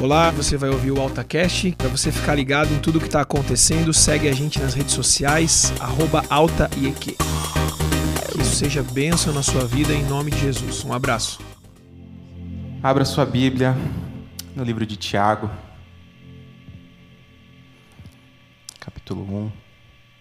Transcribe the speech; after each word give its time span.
Olá, 0.00 0.30
você 0.30 0.56
vai 0.56 0.70
ouvir 0.70 0.92
o 0.92 1.00
AltaCast. 1.00 1.72
Para 1.72 1.88
você 1.88 2.12
ficar 2.12 2.36
ligado 2.36 2.72
em 2.72 2.78
tudo 2.78 3.00
que 3.00 3.06
está 3.06 3.20
acontecendo, 3.20 3.92
segue 3.92 4.28
a 4.28 4.32
gente 4.32 4.60
nas 4.60 4.72
redes 4.72 4.94
sociais, 4.94 5.72
AltaIEQ. 6.30 7.16
Que 8.30 8.40
isso 8.40 8.54
seja 8.54 8.80
bênção 8.80 9.34
na 9.34 9.42
sua 9.42 9.66
vida 9.66 9.92
em 9.92 10.04
nome 10.04 10.30
de 10.30 10.38
Jesus. 10.38 10.84
Um 10.84 10.92
abraço. 10.92 11.40
Abra 12.80 13.04
sua 13.04 13.26
Bíblia 13.26 13.76
no 14.54 14.62
livro 14.62 14.86
de 14.86 14.96
Tiago, 14.96 15.50
capítulo 18.78 19.22
1. 19.22 19.52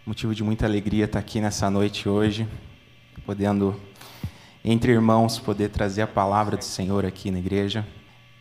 Motivo 0.07 0.33
de 0.33 0.43
muita 0.43 0.65
alegria 0.65 1.05
estar 1.05 1.19
aqui 1.19 1.39
nessa 1.39 1.69
noite 1.69 2.09
hoje, 2.09 2.47
podendo, 3.27 3.79
entre 4.65 4.91
irmãos, 4.91 5.37
poder 5.37 5.69
trazer 5.69 6.01
a 6.01 6.07
palavra 6.07 6.57
do 6.57 6.63
Senhor 6.63 7.05
aqui 7.05 7.29
na 7.29 7.37
igreja. 7.37 7.85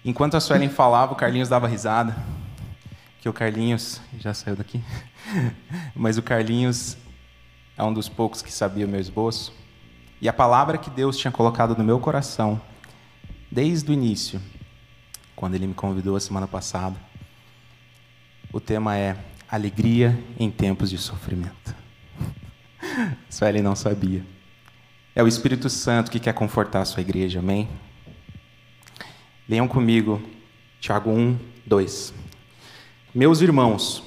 Enquanto 0.06 0.36
a 0.36 0.40
Suelen 0.40 0.68
falava, 0.68 1.14
o 1.14 1.16
Carlinhos 1.16 1.48
dava 1.48 1.66
risada, 1.66 2.16
que 3.20 3.28
o 3.28 3.32
Carlinhos 3.32 4.00
já 4.16 4.32
saiu 4.32 4.54
daqui, 4.54 4.80
mas 5.96 6.16
o 6.16 6.22
Carlinhos 6.22 6.96
é 7.76 7.82
um 7.82 7.92
dos 7.92 8.08
poucos 8.08 8.40
que 8.40 8.52
sabia 8.52 8.86
o 8.86 8.88
meu 8.88 9.00
esboço. 9.00 9.52
E 10.20 10.28
a 10.28 10.32
palavra 10.32 10.78
que 10.78 10.88
Deus 10.90 11.18
tinha 11.18 11.32
colocado 11.32 11.76
no 11.76 11.82
meu 11.82 11.98
coração, 11.98 12.60
desde 13.50 13.90
o 13.90 13.92
início, 13.92 14.40
quando 15.34 15.56
ele 15.56 15.66
me 15.66 15.74
convidou 15.74 16.14
a 16.14 16.20
semana 16.20 16.46
passada, 16.46 16.94
o 18.52 18.60
tema 18.60 18.96
é 18.96 19.16
alegria 19.50 20.16
em 20.38 20.52
tempos 20.52 20.88
de 20.88 20.98
sofrimento. 20.98 21.74
Suelen 23.28 23.60
não 23.60 23.74
sabia. 23.74 24.24
É 25.16 25.22
o 25.22 25.26
Espírito 25.26 25.68
Santo 25.68 26.12
que 26.12 26.20
quer 26.20 26.32
confortar 26.32 26.82
a 26.82 26.84
sua 26.84 27.00
igreja, 27.00 27.40
amém? 27.40 27.68
Leiam 29.48 29.68
comigo, 29.68 30.20
Tiago 30.80 31.08
1, 31.08 31.38
2. 31.64 32.12
Meus 33.14 33.40
irmãos, 33.40 34.02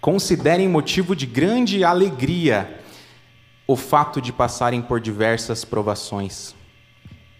considerem 0.00 0.68
motivo 0.68 1.16
de 1.16 1.26
grande 1.26 1.82
alegria 1.82 2.80
o 3.66 3.74
fato 3.74 4.20
de 4.20 4.32
passarem 4.32 4.80
por 4.80 5.00
diversas 5.00 5.64
provações, 5.64 6.54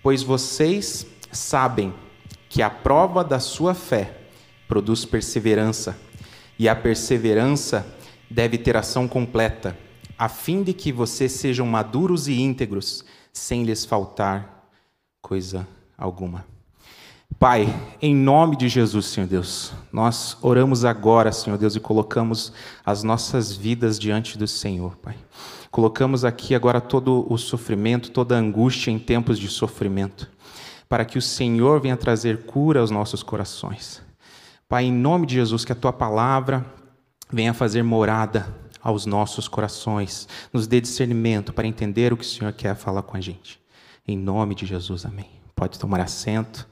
pois 0.02 0.24
vocês 0.24 1.06
sabem 1.30 1.94
que 2.48 2.62
a 2.62 2.68
prova 2.68 3.22
da 3.22 3.38
sua 3.38 3.74
fé 3.74 4.12
produz 4.66 5.04
perseverança, 5.04 5.96
e 6.58 6.68
a 6.68 6.74
perseverança 6.74 7.86
deve 8.28 8.58
ter 8.58 8.76
ação 8.76 9.06
completa, 9.06 9.78
a 10.18 10.28
fim 10.28 10.64
de 10.64 10.72
que 10.72 10.90
vocês 10.90 11.30
sejam 11.30 11.64
maduros 11.64 12.26
e 12.26 12.40
íntegros, 12.40 13.04
sem 13.32 13.62
lhes 13.62 13.84
faltar 13.84 14.68
coisa 15.22 15.66
alguma. 15.96 16.44
Pai, 17.40 17.74
em 18.02 18.14
nome 18.14 18.54
de 18.54 18.68
Jesus, 18.68 19.06
Senhor 19.06 19.26
Deus, 19.26 19.72
nós 19.90 20.36
oramos 20.42 20.84
agora, 20.84 21.32
Senhor 21.32 21.56
Deus, 21.56 21.74
e 21.74 21.80
colocamos 21.80 22.52
as 22.84 23.02
nossas 23.02 23.56
vidas 23.56 23.98
diante 23.98 24.36
do 24.36 24.46
Senhor, 24.46 24.94
Pai. 24.98 25.16
Colocamos 25.70 26.22
aqui 26.22 26.54
agora 26.54 26.82
todo 26.82 27.26
o 27.32 27.38
sofrimento, 27.38 28.10
toda 28.10 28.36
a 28.36 28.38
angústia 28.38 28.90
em 28.90 28.98
tempos 28.98 29.38
de 29.38 29.48
sofrimento, 29.48 30.30
para 30.86 31.02
que 31.02 31.16
o 31.16 31.22
Senhor 31.22 31.80
venha 31.80 31.96
trazer 31.96 32.42
cura 32.42 32.80
aos 32.80 32.90
nossos 32.90 33.22
corações. 33.22 34.02
Pai, 34.68 34.84
em 34.84 34.92
nome 34.92 35.26
de 35.26 35.36
Jesus, 35.36 35.64
que 35.64 35.72
a 35.72 35.74
tua 35.74 35.94
palavra 35.94 36.62
venha 37.32 37.54
fazer 37.54 37.82
morada 37.82 38.54
aos 38.82 39.06
nossos 39.06 39.48
corações, 39.48 40.28
nos 40.52 40.66
dê 40.66 40.78
discernimento 40.78 41.54
para 41.54 41.66
entender 41.66 42.12
o 42.12 42.18
que 42.18 42.24
o 42.24 42.28
Senhor 42.28 42.52
quer 42.52 42.76
falar 42.76 43.00
com 43.00 43.16
a 43.16 43.20
gente. 43.22 43.58
Em 44.06 44.18
nome 44.18 44.54
de 44.54 44.66
Jesus, 44.66 45.06
amém. 45.06 45.30
Pode 45.54 45.78
tomar 45.78 46.00
assento. 46.00 46.68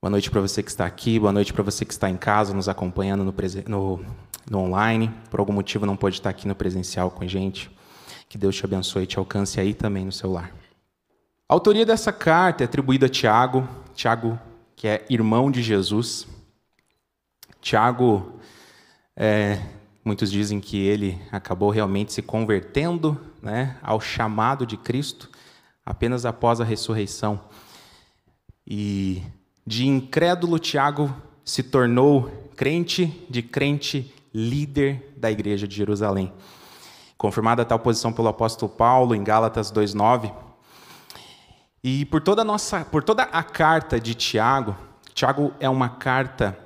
Boa 0.00 0.12
noite 0.12 0.30
para 0.30 0.40
você 0.40 0.62
que 0.62 0.70
está 0.70 0.86
aqui, 0.86 1.18
boa 1.18 1.32
noite 1.32 1.52
para 1.52 1.64
você 1.64 1.84
que 1.84 1.92
está 1.92 2.08
em 2.08 2.16
casa 2.16 2.54
nos 2.54 2.68
acompanhando 2.68 3.24
no, 3.24 3.34
no, 3.66 4.04
no, 4.48 4.58
online. 4.60 5.12
Por 5.28 5.40
algum 5.40 5.52
motivo 5.52 5.84
não 5.84 5.96
pode 5.96 6.14
estar 6.14 6.30
aqui 6.30 6.46
no 6.46 6.54
presencial 6.54 7.10
com 7.10 7.24
a 7.24 7.26
gente. 7.26 7.68
Que 8.28 8.38
Deus 8.38 8.54
te 8.54 8.64
abençoe 8.64 9.02
e 9.02 9.06
te 9.08 9.18
alcance 9.18 9.58
aí 9.58 9.74
também 9.74 10.04
no 10.04 10.12
seu 10.12 10.30
lar. 10.30 10.54
A 11.48 11.52
autoria 11.52 11.84
dessa 11.84 12.12
carta 12.12 12.62
é 12.62 12.66
atribuída 12.66 13.06
a 13.06 13.08
Tiago, 13.08 13.68
Tiago 13.92 14.38
que 14.76 14.86
é 14.86 15.04
irmão 15.10 15.50
de 15.50 15.64
Jesus. 15.64 16.28
Tiago, 17.60 18.38
é, 19.16 19.60
muitos 20.04 20.30
dizem 20.30 20.60
que 20.60 20.78
ele 20.78 21.20
acabou 21.32 21.70
realmente 21.70 22.12
se 22.12 22.22
convertendo 22.22 23.20
né, 23.42 23.76
ao 23.82 24.00
chamado 24.00 24.64
de 24.64 24.76
Cristo 24.76 25.28
apenas 25.84 26.24
após 26.24 26.60
a 26.60 26.64
ressurreição. 26.64 27.40
E 28.64 29.24
de 29.68 29.86
incrédulo, 29.86 30.58
Tiago 30.58 31.14
se 31.44 31.62
tornou 31.62 32.48
crente, 32.56 33.26
de 33.28 33.42
crente, 33.42 34.14
líder 34.32 35.12
da 35.14 35.30
igreja 35.30 35.68
de 35.68 35.76
Jerusalém. 35.76 36.32
Confirmada 37.18 37.66
tal 37.66 37.78
posição 37.78 38.10
pelo 38.10 38.28
apóstolo 38.28 38.72
Paulo 38.72 39.14
em 39.14 39.22
Gálatas 39.22 39.70
2:9. 39.70 40.32
E 41.84 42.06
por 42.06 42.22
toda 42.22 42.40
a 42.40 42.44
nossa, 42.46 42.82
por 42.82 43.02
toda 43.02 43.24
a 43.24 43.42
carta 43.42 44.00
de 44.00 44.14
Tiago, 44.14 44.74
Tiago 45.12 45.52
é 45.60 45.68
uma 45.68 45.90
carta 45.90 46.58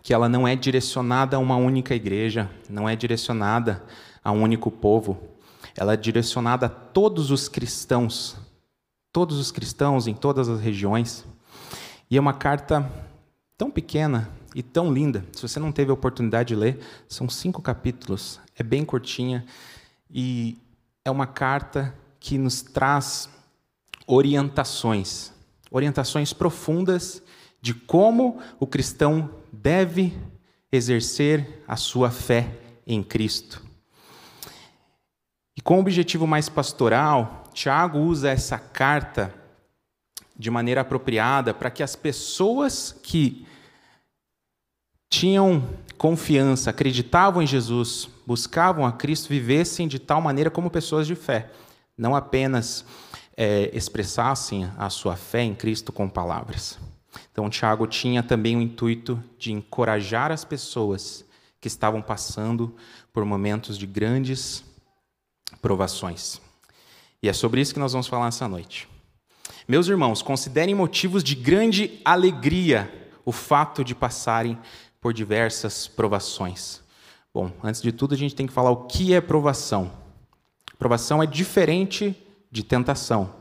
que 0.00 0.14
ela 0.14 0.28
não 0.28 0.46
é 0.46 0.54
direcionada 0.54 1.36
a 1.36 1.40
uma 1.40 1.56
única 1.56 1.96
igreja, 1.96 2.48
não 2.68 2.88
é 2.88 2.94
direcionada 2.94 3.82
a 4.22 4.30
um 4.30 4.40
único 4.40 4.70
povo. 4.70 5.18
Ela 5.76 5.94
é 5.94 5.96
direcionada 5.96 6.66
a 6.66 6.68
todos 6.68 7.32
os 7.32 7.48
cristãos, 7.48 8.36
todos 9.12 9.36
os 9.36 9.50
cristãos 9.50 10.06
em 10.06 10.14
todas 10.14 10.48
as 10.48 10.60
regiões. 10.60 11.26
E 12.10 12.16
é 12.16 12.20
uma 12.20 12.34
carta 12.34 12.90
tão 13.56 13.70
pequena 13.70 14.28
e 14.52 14.62
tão 14.62 14.92
linda. 14.92 15.24
Se 15.32 15.42
você 15.42 15.60
não 15.60 15.70
teve 15.70 15.92
a 15.92 15.94
oportunidade 15.94 16.48
de 16.48 16.56
ler, 16.56 16.80
são 17.08 17.28
cinco 17.28 17.62
capítulos, 17.62 18.40
é 18.56 18.64
bem 18.64 18.84
curtinha 18.84 19.44
e 20.10 20.58
é 21.04 21.10
uma 21.10 21.26
carta 21.26 21.94
que 22.18 22.36
nos 22.36 22.62
traz 22.62 23.30
orientações, 24.06 25.32
orientações 25.70 26.32
profundas 26.32 27.22
de 27.62 27.72
como 27.74 28.40
o 28.58 28.66
cristão 28.66 29.30
deve 29.52 30.18
exercer 30.72 31.62
a 31.68 31.76
sua 31.76 32.10
fé 32.10 32.58
em 32.84 33.04
Cristo. 33.04 33.62
E 35.56 35.60
com 35.60 35.76
o 35.76 35.80
objetivo 35.80 36.26
mais 36.26 36.48
pastoral, 36.48 37.44
Tiago 37.52 37.98
usa 37.98 38.30
essa 38.30 38.58
carta 38.58 39.32
de 40.40 40.50
maneira 40.50 40.80
apropriada 40.80 41.52
para 41.52 41.70
que 41.70 41.82
as 41.82 41.94
pessoas 41.94 42.98
que 43.02 43.46
tinham 45.10 45.62
confiança, 45.98 46.70
acreditavam 46.70 47.42
em 47.42 47.46
Jesus, 47.46 48.08
buscavam 48.26 48.86
a 48.86 48.92
Cristo, 48.92 49.28
vivessem 49.28 49.86
de 49.86 49.98
tal 49.98 50.22
maneira 50.22 50.50
como 50.50 50.70
pessoas 50.70 51.06
de 51.06 51.14
fé, 51.14 51.50
não 51.96 52.16
apenas 52.16 52.86
é, 53.36 53.70
expressassem 53.74 54.66
a 54.78 54.88
sua 54.88 55.14
fé 55.14 55.42
em 55.42 55.54
Cristo 55.54 55.92
com 55.92 56.08
palavras. 56.08 56.78
Então, 57.30 57.50
Tiago 57.50 57.86
tinha 57.86 58.22
também 58.22 58.56
o 58.56 58.62
intuito 58.62 59.22
de 59.38 59.52
encorajar 59.52 60.32
as 60.32 60.42
pessoas 60.42 61.22
que 61.60 61.68
estavam 61.68 62.00
passando 62.00 62.74
por 63.12 63.26
momentos 63.26 63.76
de 63.76 63.86
grandes 63.86 64.64
provações. 65.60 66.40
E 67.22 67.28
é 67.28 67.32
sobre 67.34 67.60
isso 67.60 67.74
que 67.74 67.80
nós 67.80 67.92
vamos 67.92 68.06
falar 68.06 68.28
essa 68.28 68.48
noite. 68.48 68.88
Meus 69.70 69.86
irmãos, 69.86 70.20
considerem 70.20 70.74
motivos 70.74 71.22
de 71.22 71.36
grande 71.36 72.00
alegria 72.04 72.92
o 73.24 73.30
fato 73.30 73.84
de 73.84 73.94
passarem 73.94 74.58
por 75.00 75.14
diversas 75.14 75.86
provações. 75.86 76.80
Bom, 77.32 77.52
antes 77.62 77.80
de 77.80 77.92
tudo, 77.92 78.12
a 78.12 78.16
gente 78.16 78.34
tem 78.34 78.48
que 78.48 78.52
falar 78.52 78.72
o 78.72 78.86
que 78.86 79.14
é 79.14 79.20
provação. 79.20 79.92
Provação 80.76 81.22
é 81.22 81.26
diferente 81.26 82.16
de 82.50 82.64
tentação. 82.64 83.32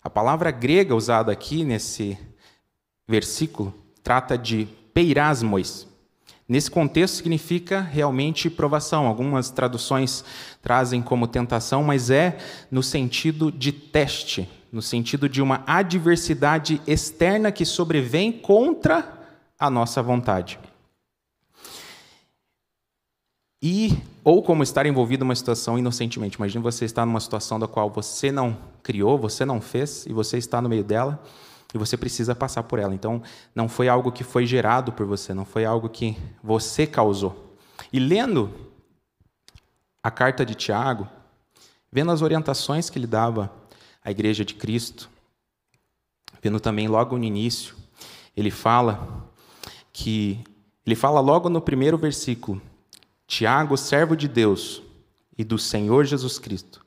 A 0.00 0.08
palavra 0.08 0.52
grega 0.52 0.94
usada 0.94 1.32
aqui 1.32 1.64
nesse 1.64 2.16
versículo 3.08 3.74
trata 4.00 4.38
de 4.38 4.68
peirasmos. 4.94 5.88
Nesse 6.48 6.70
contexto 6.70 7.16
significa 7.16 7.80
realmente 7.80 8.48
provação. 8.48 9.08
Algumas 9.08 9.50
traduções 9.50 10.24
trazem 10.62 11.02
como 11.02 11.26
tentação, 11.26 11.82
mas 11.82 12.10
é 12.10 12.38
no 12.70 12.80
sentido 12.80 13.50
de 13.50 13.72
teste, 13.72 14.48
no 14.70 14.82
sentido 14.82 15.28
de 15.28 15.40
uma 15.40 15.62
adversidade 15.66 16.80
externa 16.86 17.50
que 17.50 17.64
sobrevém 17.64 18.32
contra 18.32 19.18
a 19.58 19.70
nossa 19.70 20.02
vontade. 20.02 20.58
E 23.62 23.98
ou 24.22 24.42
como 24.42 24.62
estar 24.62 24.84
envolvido 24.86 25.24
numa 25.24 25.34
situação 25.34 25.78
inocentemente. 25.78 26.36
Imagine 26.36 26.62
você 26.62 26.84
estar 26.84 27.06
numa 27.06 27.18
situação 27.18 27.58
da 27.58 27.66
qual 27.66 27.90
você 27.90 28.30
não 28.30 28.56
criou, 28.82 29.18
você 29.18 29.44
não 29.44 29.60
fez 29.60 30.06
e 30.06 30.12
você 30.12 30.36
está 30.36 30.60
no 30.60 30.68
meio 30.68 30.84
dela 30.84 31.18
e 31.74 31.78
você 31.78 31.96
precisa 31.96 32.34
passar 32.34 32.62
por 32.62 32.78
ela. 32.78 32.94
Então, 32.94 33.22
não 33.54 33.68
foi 33.68 33.88
algo 33.88 34.12
que 34.12 34.22
foi 34.22 34.46
gerado 34.46 34.92
por 34.92 35.06
você, 35.06 35.34
não 35.34 35.44
foi 35.44 35.64
algo 35.64 35.88
que 35.88 36.16
você 36.42 36.86
causou. 36.86 37.56
E 37.92 37.98
lendo 37.98 38.52
a 40.02 40.10
carta 40.10 40.44
de 40.44 40.54
Tiago, 40.54 41.08
vendo 41.90 42.12
as 42.12 42.22
orientações 42.22 42.88
que 42.88 42.98
ele 42.98 43.06
dava 43.06 43.50
a 44.08 44.10
igreja 44.10 44.42
de 44.42 44.54
Cristo. 44.54 45.10
Vendo 46.42 46.58
também 46.58 46.88
logo 46.88 47.18
no 47.18 47.24
início, 47.24 47.74
ele 48.34 48.50
fala 48.50 49.30
que 49.92 50.42
ele 50.86 50.96
fala 50.96 51.20
logo 51.20 51.50
no 51.50 51.60
primeiro 51.60 51.98
versículo: 51.98 52.62
Tiago, 53.26 53.76
servo 53.76 54.16
de 54.16 54.26
Deus 54.26 54.82
e 55.36 55.44
do 55.44 55.58
Senhor 55.58 56.06
Jesus 56.06 56.38
Cristo, 56.38 56.82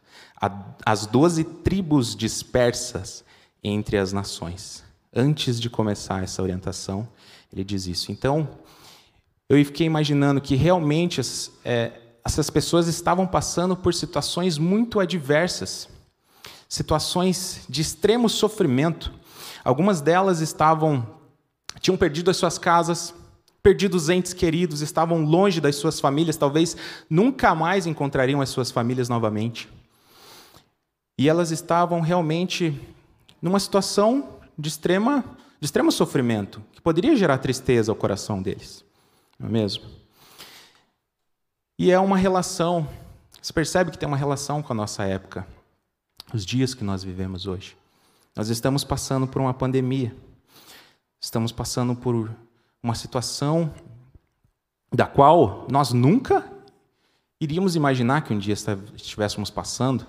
as 0.83 1.06
doze 1.06 1.44
tribos 1.44 2.15
dispersas 2.15 3.24
entre 3.63 3.97
as 3.97 4.12
nações. 4.12 4.83
Antes 5.13 5.59
de 5.59 5.69
começar 5.69 6.24
essa 6.24 6.41
orientação, 6.41 7.07
ele 7.53 7.63
diz 7.63 7.85
isso. 7.85 8.12
Então, 8.12 8.50
eu 9.47 9.63
fiquei 9.63 9.85
imaginando 9.85 10.41
que 10.41 10.56
realmente 10.56 11.21
é, 11.63 11.91
essas 12.25 12.50
pessoas 12.50 12.88
estavam 12.88 13.27
passando 13.27 13.75
por 13.75 13.94
situações 13.94 14.57
muito 14.57 15.00
adversas, 15.00 15.88
situações 16.71 17.65
de 17.68 17.81
extremo 17.81 18.29
sofrimento. 18.29 19.12
Algumas 19.62 20.00
delas 20.00 20.39
estavam 20.39 21.06
tinham 21.81 21.97
perdido 21.97 22.31
as 22.31 22.38
suas 22.38 22.57
casas, 22.57 23.13
perdido 23.62 23.95
os 23.95 24.07
entes 24.07 24.31
queridos, 24.31 24.79
estavam 24.79 25.25
longe 25.25 25.59
das 25.59 25.75
suas 25.75 26.00
famílias, 26.00 26.38
talvez 26.38 26.77
nunca 27.09 27.53
mais 27.53 27.85
encontrariam 27.85 28.39
as 28.39 28.47
suas 28.47 28.71
famílias 28.71 29.09
novamente. 29.09 29.68
E 31.18 31.27
elas 31.27 31.51
estavam 31.51 32.00
realmente 32.00 32.79
numa 33.41 33.59
situação 33.59 34.39
de 34.57 34.69
extrema 34.69 35.25
de 35.59 35.65
extremo 35.65 35.91
sofrimento, 35.91 36.63
que 36.71 36.81
poderia 36.81 37.15
gerar 37.17 37.38
tristeza 37.38 37.91
ao 37.91 37.95
coração 37.95 38.41
deles. 38.41 38.83
Não 39.38 39.50
é 39.50 39.51
mesmo? 39.51 39.83
E 41.77 41.91
é 41.91 42.00
uma 42.00 42.17
relação, 42.17 42.88
você 43.39 43.51
percebe 43.51 43.91
que 43.91 43.97
tem 43.97 44.07
uma 44.07 44.17
relação 44.17 44.63
com 44.63 44.74
a 44.74 44.75
nossa 44.75 45.03
época, 45.03 45.45
os 46.33 46.45
dias 46.45 46.73
que 46.73 46.83
nós 46.83 47.03
vivemos 47.03 47.45
hoje. 47.45 47.77
Nós 48.35 48.49
estamos 48.49 48.83
passando 48.83 49.27
por 49.27 49.41
uma 49.41 49.53
pandemia, 49.53 50.15
estamos 51.19 51.51
passando 51.51 51.95
por 51.95 52.31
uma 52.81 52.95
situação 52.95 53.73
da 54.93 55.05
qual 55.05 55.67
nós 55.69 55.93
nunca 55.93 56.49
iríamos 57.39 57.75
imaginar 57.75 58.21
que 58.21 58.33
um 58.33 58.37
dia 58.37 58.53
estivéssemos 58.53 59.49
passando, 59.49 60.05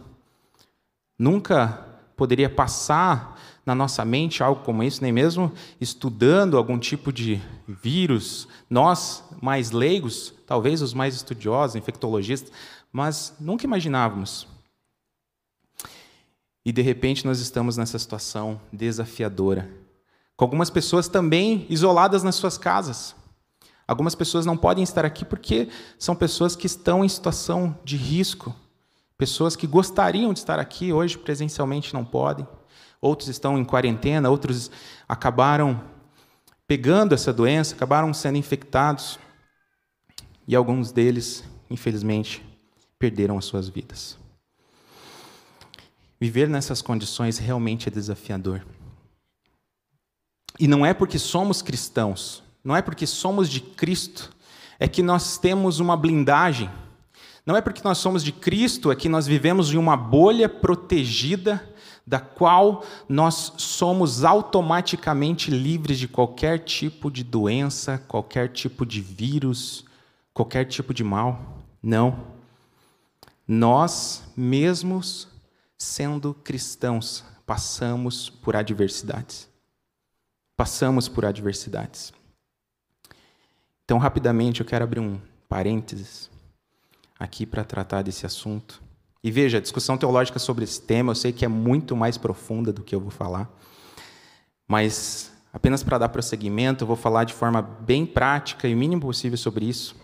nunca 1.18 1.86
poderia 2.16 2.50
passar 2.50 3.40
na 3.64 3.74
nossa 3.74 4.04
mente 4.04 4.42
algo 4.42 4.62
como 4.64 4.82
isso, 4.82 5.02
nem 5.02 5.12
mesmo 5.12 5.52
estudando 5.80 6.56
algum 6.56 6.78
tipo 6.78 7.12
de 7.12 7.40
vírus. 7.66 8.48
Nós, 8.68 9.24
mais 9.40 9.70
leigos, 9.70 10.34
talvez 10.46 10.82
os 10.82 10.92
mais 10.92 11.14
estudiosos, 11.14 11.76
infectologistas, 11.76 12.52
mas 12.92 13.34
nunca 13.40 13.64
imaginávamos. 13.64 14.46
E 16.64 16.72
de 16.72 16.82
repente 16.82 17.26
nós 17.26 17.40
estamos 17.40 17.76
nessa 17.76 17.98
situação 17.98 18.60
desafiadora, 18.72 19.68
com 20.36 20.44
algumas 20.44 20.70
pessoas 20.70 21.08
também 21.08 21.66
isoladas 21.68 22.22
nas 22.22 22.36
suas 22.36 22.56
casas. 22.56 23.14
Algumas 23.86 24.14
pessoas 24.14 24.46
não 24.46 24.56
podem 24.56 24.84
estar 24.84 25.04
aqui 25.04 25.24
porque 25.24 25.68
são 25.98 26.14
pessoas 26.14 26.54
que 26.54 26.66
estão 26.66 27.04
em 27.04 27.08
situação 27.08 27.76
de 27.84 27.96
risco, 27.96 28.54
pessoas 29.18 29.56
que 29.56 29.66
gostariam 29.66 30.32
de 30.32 30.38
estar 30.38 30.58
aqui 30.58 30.92
hoje 30.92 31.18
presencialmente 31.18 31.92
não 31.92 32.04
podem 32.04 32.46
outros 33.02 33.28
estão 33.28 33.58
em 33.58 33.64
quarentena, 33.64 34.30
outros 34.30 34.70
acabaram 35.08 35.82
pegando 36.68 37.12
essa 37.12 37.32
doença, 37.32 37.74
acabaram 37.74 38.14
sendo 38.14 38.38
infectados, 38.38 39.18
e 40.46 40.54
alguns 40.54 40.92
deles, 40.92 41.44
infelizmente, 41.68 42.42
perderam 42.98 43.36
as 43.36 43.44
suas 43.44 43.68
vidas. 43.68 44.16
Viver 46.22 46.48
nessas 46.48 46.80
condições 46.80 47.38
realmente 47.38 47.88
é 47.88 47.90
desafiador. 47.90 48.64
E 50.56 50.68
não 50.68 50.86
é 50.86 50.94
porque 50.94 51.18
somos 51.18 51.62
cristãos, 51.62 52.44
não 52.62 52.76
é 52.76 52.80
porque 52.80 53.08
somos 53.08 53.48
de 53.48 53.60
Cristo, 53.60 54.30
é 54.78 54.86
que 54.86 55.02
nós 55.02 55.36
temos 55.36 55.80
uma 55.80 55.96
blindagem. 55.96 56.70
Não 57.44 57.56
é 57.56 57.60
porque 57.60 57.80
nós 57.82 57.98
somos 57.98 58.22
de 58.22 58.30
Cristo, 58.30 58.92
é 58.92 58.94
que 58.94 59.08
nós 59.08 59.26
vivemos 59.26 59.74
em 59.74 59.76
uma 59.76 59.96
bolha 59.96 60.48
protegida 60.48 61.60
da 62.06 62.20
qual 62.20 62.84
nós 63.08 63.54
somos 63.56 64.22
automaticamente 64.22 65.50
livres 65.50 65.98
de 65.98 66.06
qualquer 66.06 66.60
tipo 66.60 67.10
de 67.10 67.24
doença, 67.24 67.98
qualquer 68.06 68.48
tipo 68.50 68.86
de 68.86 69.00
vírus, 69.00 69.84
qualquer 70.32 70.66
tipo 70.66 70.94
de 70.94 71.02
mal. 71.02 71.64
Não. 71.82 72.16
Nós, 73.44 74.22
mesmos 74.36 75.31
sendo 75.82 76.32
cristãos, 76.32 77.24
passamos 77.44 78.30
por 78.30 78.54
adversidades. 78.54 79.48
Passamos 80.56 81.08
por 81.08 81.24
adversidades. 81.24 82.12
Então, 83.84 83.98
rapidamente, 83.98 84.60
eu 84.60 84.66
quero 84.66 84.84
abrir 84.84 85.00
um 85.00 85.20
parênteses 85.48 86.30
aqui 87.18 87.44
para 87.44 87.64
tratar 87.64 88.02
desse 88.02 88.24
assunto. 88.24 88.80
E 89.22 89.30
veja, 89.30 89.58
a 89.58 89.60
discussão 89.60 89.98
teológica 89.98 90.38
sobre 90.38 90.64
esse 90.64 90.80
tema 90.80 91.10
eu 91.10 91.16
sei 91.16 91.32
que 91.32 91.44
é 91.44 91.48
muito 91.48 91.96
mais 91.96 92.16
profunda 92.16 92.72
do 92.72 92.82
que 92.82 92.94
eu 92.94 93.00
vou 93.00 93.10
falar, 93.10 93.50
mas 94.66 95.32
apenas 95.52 95.82
para 95.82 95.98
dar 95.98 96.08
prosseguimento, 96.08 96.82
eu 96.82 96.88
vou 96.88 96.96
falar 96.96 97.24
de 97.24 97.34
forma 97.34 97.60
bem 97.60 98.06
prática 98.06 98.66
e 98.66 98.74
o 98.74 98.78
mínimo 98.78 99.02
possível 99.02 99.38
sobre 99.38 99.66
isso. 99.66 99.94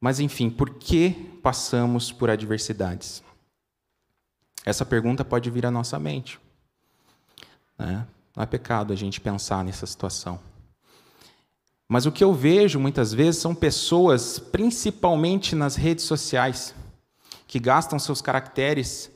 Mas 0.00 0.18
enfim, 0.20 0.48
por 0.48 0.70
que 0.70 1.10
passamos 1.42 2.10
por 2.10 2.30
adversidades? 2.30 3.22
Essa 4.68 4.84
pergunta 4.84 5.24
pode 5.24 5.48
vir 5.48 5.64
à 5.64 5.70
nossa 5.70 5.98
mente. 5.98 6.38
Né? 7.78 8.06
Não 8.36 8.42
é 8.42 8.46
pecado 8.46 8.92
a 8.92 8.96
gente 8.96 9.18
pensar 9.18 9.64
nessa 9.64 9.86
situação. 9.86 10.38
Mas 11.88 12.04
o 12.04 12.12
que 12.12 12.22
eu 12.22 12.34
vejo 12.34 12.78
muitas 12.78 13.14
vezes 13.14 13.40
são 13.40 13.54
pessoas, 13.54 14.38
principalmente 14.38 15.56
nas 15.56 15.74
redes 15.74 16.04
sociais, 16.04 16.74
que 17.46 17.58
gastam 17.58 17.98
seus 17.98 18.20
caracteres 18.20 19.10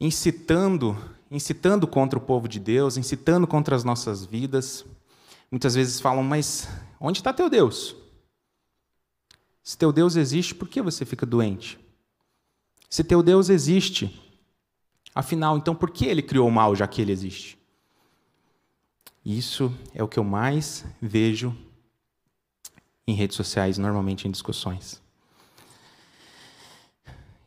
incitando, 0.00 0.96
incitando 1.32 1.88
contra 1.88 2.16
o 2.16 2.22
povo 2.22 2.46
de 2.46 2.60
Deus, 2.60 2.96
incitando 2.96 3.44
contra 3.44 3.74
as 3.74 3.82
nossas 3.82 4.24
vidas. 4.24 4.84
Muitas 5.50 5.74
vezes 5.74 5.98
falam, 5.98 6.22
mas 6.22 6.68
onde 7.00 7.18
está 7.18 7.32
teu 7.32 7.50
Deus? 7.50 7.96
Se 9.64 9.76
teu 9.76 9.92
Deus 9.92 10.14
existe, 10.14 10.54
por 10.54 10.68
que 10.68 10.80
você 10.80 11.04
fica 11.04 11.26
doente? 11.26 11.76
Se 12.88 13.02
teu 13.02 13.20
Deus 13.20 13.48
existe, 13.48 14.22
afinal, 15.16 15.56
então 15.56 15.74
por 15.74 15.90
que 15.90 16.04
ele 16.04 16.22
criou 16.22 16.46
o 16.46 16.52
mal, 16.52 16.76
já 16.76 16.86
que 16.86 17.00
ele 17.00 17.10
existe? 17.10 17.58
Isso 19.24 19.74
é 19.94 20.02
o 20.02 20.08
que 20.08 20.18
eu 20.18 20.24
mais 20.24 20.84
vejo 21.00 21.56
em 23.06 23.14
redes 23.14 23.36
sociais, 23.36 23.78
normalmente 23.78 24.28
em 24.28 24.30
discussões. 24.30 25.02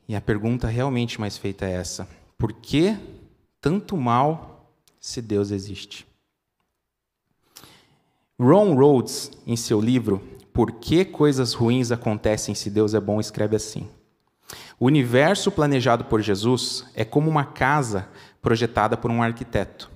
E 0.07 0.15
a 0.15 0.21
pergunta 0.21 0.67
realmente 0.67 1.21
mais 1.21 1.37
feita 1.37 1.65
é 1.65 1.73
essa: 1.73 2.09
por 2.37 2.51
que 2.51 2.97
tanto 3.61 3.95
mal 3.95 4.73
se 4.99 5.21
Deus 5.21 5.51
existe? 5.51 6.07
Ron 8.39 8.73
Rhodes, 8.73 9.31
em 9.45 9.57
seu 9.57 9.81
livro 9.81 10.21
Por 10.53 10.71
que 10.71 11.03
coisas 11.03 11.53
ruins 11.53 11.91
acontecem 11.91 12.55
se 12.55 12.69
Deus 12.69 12.93
é 12.93 12.99
bom, 12.99 13.19
escreve 13.19 13.55
assim: 13.55 13.87
O 14.79 14.85
universo 14.85 15.51
planejado 15.51 16.05
por 16.05 16.21
Jesus 16.21 16.85
é 16.95 17.03
como 17.03 17.29
uma 17.29 17.43
casa 17.43 18.07
projetada 18.41 18.95
por 18.95 19.11
um 19.11 19.21
arquiteto. 19.21 19.91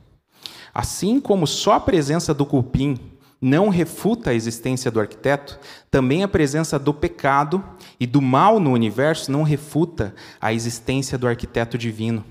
Assim 0.73 1.21
como 1.21 1.47
só 1.47 1.73
a 1.73 1.79
presença 1.79 2.33
do 2.33 2.45
cupim 2.45 2.97
não 3.39 3.69
refuta 3.69 4.29
a 4.29 4.33
existência 4.33 4.91
do 4.91 4.99
arquiteto, 4.99 5.59
também 5.89 6.23
a 6.23 6.27
presença 6.27 6.77
do 6.77 6.93
pecado 6.93 7.63
e 7.99 8.05
do 8.05 8.21
mal 8.21 8.59
no 8.59 8.71
universo 8.71 9.31
não 9.31 9.43
refuta 9.43 10.13
a 10.39 10.53
existência 10.53 11.17
do 11.17 11.27
arquiteto 11.27 11.77
divino. 11.77 12.25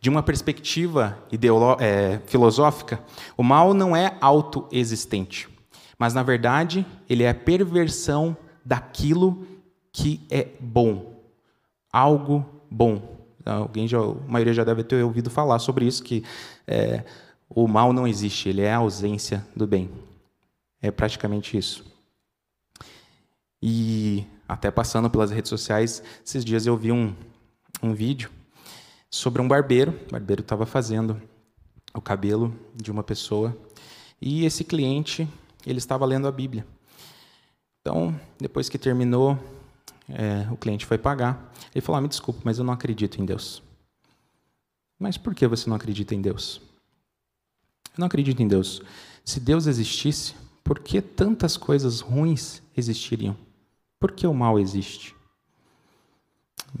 De 0.00 0.10
uma 0.10 0.22
perspectiva 0.22 1.18
é, 1.78 2.20
filosófica, 2.26 3.00
o 3.36 3.44
mal 3.44 3.74
não 3.74 3.94
é 3.94 4.16
autoexistente, 4.20 5.48
mas, 5.96 6.14
na 6.14 6.24
verdade, 6.24 6.84
ele 7.08 7.22
é 7.22 7.30
a 7.30 7.34
perversão 7.34 8.36
daquilo 8.64 9.46
que 9.92 10.20
é 10.30 10.48
bom, 10.58 11.11
algo 11.92 12.44
bom. 12.70 13.20
Alguém 13.44 13.86
já, 13.86 13.98
a 13.98 14.14
maioria 14.26 14.54
já 14.54 14.64
deve 14.64 14.82
ter 14.82 15.02
ouvido 15.02 15.28
falar 15.28 15.58
sobre 15.58 15.84
isso, 15.84 16.02
que 16.02 16.24
é, 16.66 17.04
o 17.48 17.68
mal 17.68 17.92
não 17.92 18.06
existe, 18.06 18.48
ele 18.48 18.62
é 18.62 18.72
a 18.72 18.78
ausência 18.78 19.46
do 19.54 19.66
bem. 19.66 19.90
É 20.80 20.90
praticamente 20.90 21.56
isso. 21.56 21.84
E 23.62 24.24
até 24.48 24.70
passando 24.70 25.10
pelas 25.10 25.30
redes 25.30 25.48
sociais, 25.48 26.02
esses 26.24 26.44
dias 26.44 26.66
eu 26.66 26.76
vi 26.76 26.90
um, 26.90 27.14
um 27.82 27.94
vídeo 27.94 28.30
sobre 29.10 29.40
um 29.42 29.46
barbeiro. 29.46 29.98
O 30.08 30.12
barbeiro 30.12 30.42
estava 30.42 30.66
fazendo 30.66 31.20
o 31.94 32.00
cabelo 32.00 32.54
de 32.74 32.90
uma 32.90 33.02
pessoa 33.02 33.56
e 34.20 34.44
esse 34.44 34.64
cliente 34.64 35.28
ele 35.66 35.78
estava 35.78 36.06
lendo 36.06 36.26
a 36.26 36.32
Bíblia. 36.32 36.66
Então, 37.80 38.18
depois 38.38 38.68
que 38.68 38.78
terminou, 38.78 39.38
é, 40.08 40.46
o 40.50 40.56
cliente 40.56 40.86
foi 40.86 40.98
pagar. 40.98 41.52
Ele 41.74 41.80
falou: 41.80 41.98
ah, 41.98 42.02
"Me 42.02 42.08
desculpe, 42.08 42.40
mas 42.44 42.58
eu 42.58 42.64
não 42.64 42.72
acredito 42.72 43.20
em 43.20 43.24
Deus." 43.24 43.62
Mas 44.98 45.16
por 45.18 45.34
que 45.34 45.46
você 45.48 45.68
não 45.68 45.76
acredita 45.76 46.14
em 46.14 46.20
Deus? 46.20 46.60
Eu 47.86 47.98
não 47.98 48.06
acredito 48.06 48.40
em 48.40 48.48
Deus. 48.48 48.80
se 49.24 49.38
Deus 49.38 49.66
existisse, 49.66 50.34
por 50.64 50.78
que 50.78 51.00
tantas 51.00 51.56
coisas 51.56 52.00
ruins 52.00 52.62
existiriam? 52.76 53.36
Por 53.98 54.12
que 54.12 54.26
o 54.26 54.34
mal 54.34 54.58
existe? 54.58 55.14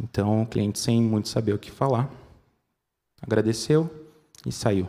Então 0.00 0.42
o 0.42 0.46
cliente, 0.46 0.78
sem 0.78 1.02
muito 1.02 1.28
saber 1.28 1.52
o 1.52 1.58
que 1.58 1.70
falar, 1.70 2.10
agradeceu 3.20 3.90
e 4.46 4.52
saiu. 4.52 4.88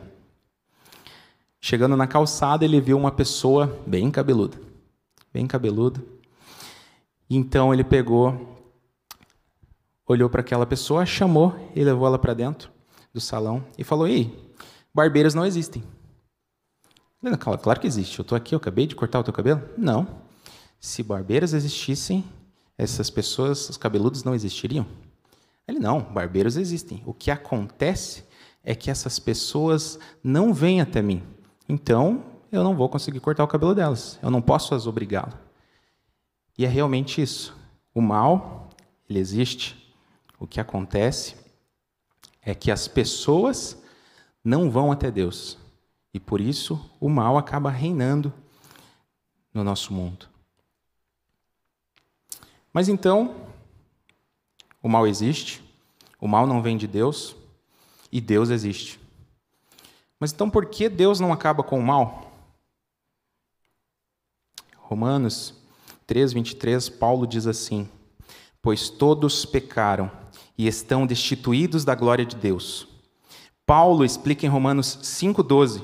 Chegando 1.60 1.96
na 1.96 2.08
calçada, 2.08 2.66
ele 2.66 2.82
viu 2.82 2.98
uma 2.98 3.12
pessoa 3.12 3.82
bem 3.88 4.12
cabeluda. 4.12 4.60
Bem 5.34 5.48
cabeluda. 5.48 6.04
Então 7.36 7.74
ele 7.74 7.84
pegou, 7.84 8.60
olhou 10.06 10.30
para 10.30 10.42
aquela 10.42 10.66
pessoa, 10.66 11.06
chamou 11.06 11.72
e 11.76 11.84
levou 11.84 12.06
ela 12.06 12.20
para 12.20 12.34
dentro 12.34 12.72
do 13.14 13.20
salão 13.20 13.64
e 13.78 13.84
falou: 13.84 14.08
Ei, 14.08 14.54
barbeiros 14.94 15.34
não 15.34 15.46
existem. 15.46 15.84
Claro, 17.40 17.60
claro 17.60 17.80
que 17.80 17.88
existe. 17.88 18.20
Eu 18.20 18.24
estou 18.24 18.36
aqui, 18.36 18.54
eu 18.54 18.58
acabei 18.58 18.86
de 18.86 18.96
cortar 18.96 19.20
o 19.20 19.24
teu 19.24 19.34
cabelo? 19.34 19.62
Não. 19.78 20.06
Se 20.80 21.02
barbeiras 21.02 21.54
existissem, 21.54 22.26
essas 22.78 23.10
pessoas, 23.10 23.70
os 23.70 23.78
cabeludos 23.78 24.24
não 24.24 24.36
existiriam. 24.36 24.86
Ele 25.66 25.80
não, 25.80 26.02
barbeiros 26.02 26.58
existem. 26.58 27.02
O 27.06 27.14
que 27.14 27.32
acontece 27.32 28.26
é 28.64 28.76
que 28.76 28.92
essas 28.92 29.20
pessoas 29.20 29.98
não 30.22 30.54
vêm 30.54 30.82
até 30.82 31.02
mim. 31.02 31.24
Então, 31.70 32.24
eu 32.52 32.64
não 32.64 32.76
vou 32.76 32.90
conseguir 32.90 33.22
cortar 33.22 33.46
o 33.46 33.48
cabelo 33.48 33.74
delas. 33.74 34.20
Eu 34.22 34.30
não 34.30 34.42
posso 34.42 34.76
as 34.76 34.86
obrigá-lo. 34.86 35.34
E 36.58 36.66
é 36.66 36.68
realmente 36.68 37.22
isso. 37.22 37.56
O 37.94 38.02
mal, 38.02 38.70
ele 39.10 39.20
existe. 39.20 39.94
O 40.40 40.48
que 40.48 40.60
acontece 40.60 41.36
é 42.42 42.54
que 42.54 42.70
as 42.70 42.88
pessoas 42.88 43.82
não 44.44 44.70
vão 44.70 44.92
até 44.92 45.10
Deus. 45.10 45.58
E 46.14 46.20
por 46.20 46.42
isso 46.42 46.90
o 47.00 47.10
mal 47.10 47.38
acaba 47.38 47.70
reinando 47.70 48.34
no 49.54 49.64
nosso 49.64 49.94
mundo. 49.94 50.28
Mas 52.72 52.90
então, 52.90 53.36
o 54.82 54.90
mal 54.90 55.08
existe, 55.08 55.64
o 56.20 56.28
mal 56.28 56.46
não 56.46 56.62
vem 56.62 56.76
de 56.76 56.88
Deus 56.88 57.36
e 58.12 58.20
Deus 58.20 58.50
existe. 58.50 59.00
Mas 60.20 60.32
então 60.32 60.50
por 60.50 60.66
que 60.66 60.90
Deus 60.90 61.20
não 61.20 61.32
acaba 61.32 61.64
com 61.64 61.80
o 61.80 61.84
mal? 61.84 62.32
Romanos 64.78 65.63
3, 66.14 66.32
23, 66.32 66.90
Paulo 66.90 67.26
diz 67.26 67.48
assim: 67.48 67.90
Pois 68.62 68.88
todos 68.88 69.48
pecaram 69.48 70.12
e 70.56 70.68
estão 70.68 71.08
destituídos 71.08 71.84
da 71.84 71.96
glória 71.96 72.24
de 72.24 72.36
Deus. 72.36 72.88
Paulo 73.66 74.06
explica 74.06 74.46
em 74.46 74.50
Romanos 74.50 75.00
5,12: 75.02 75.82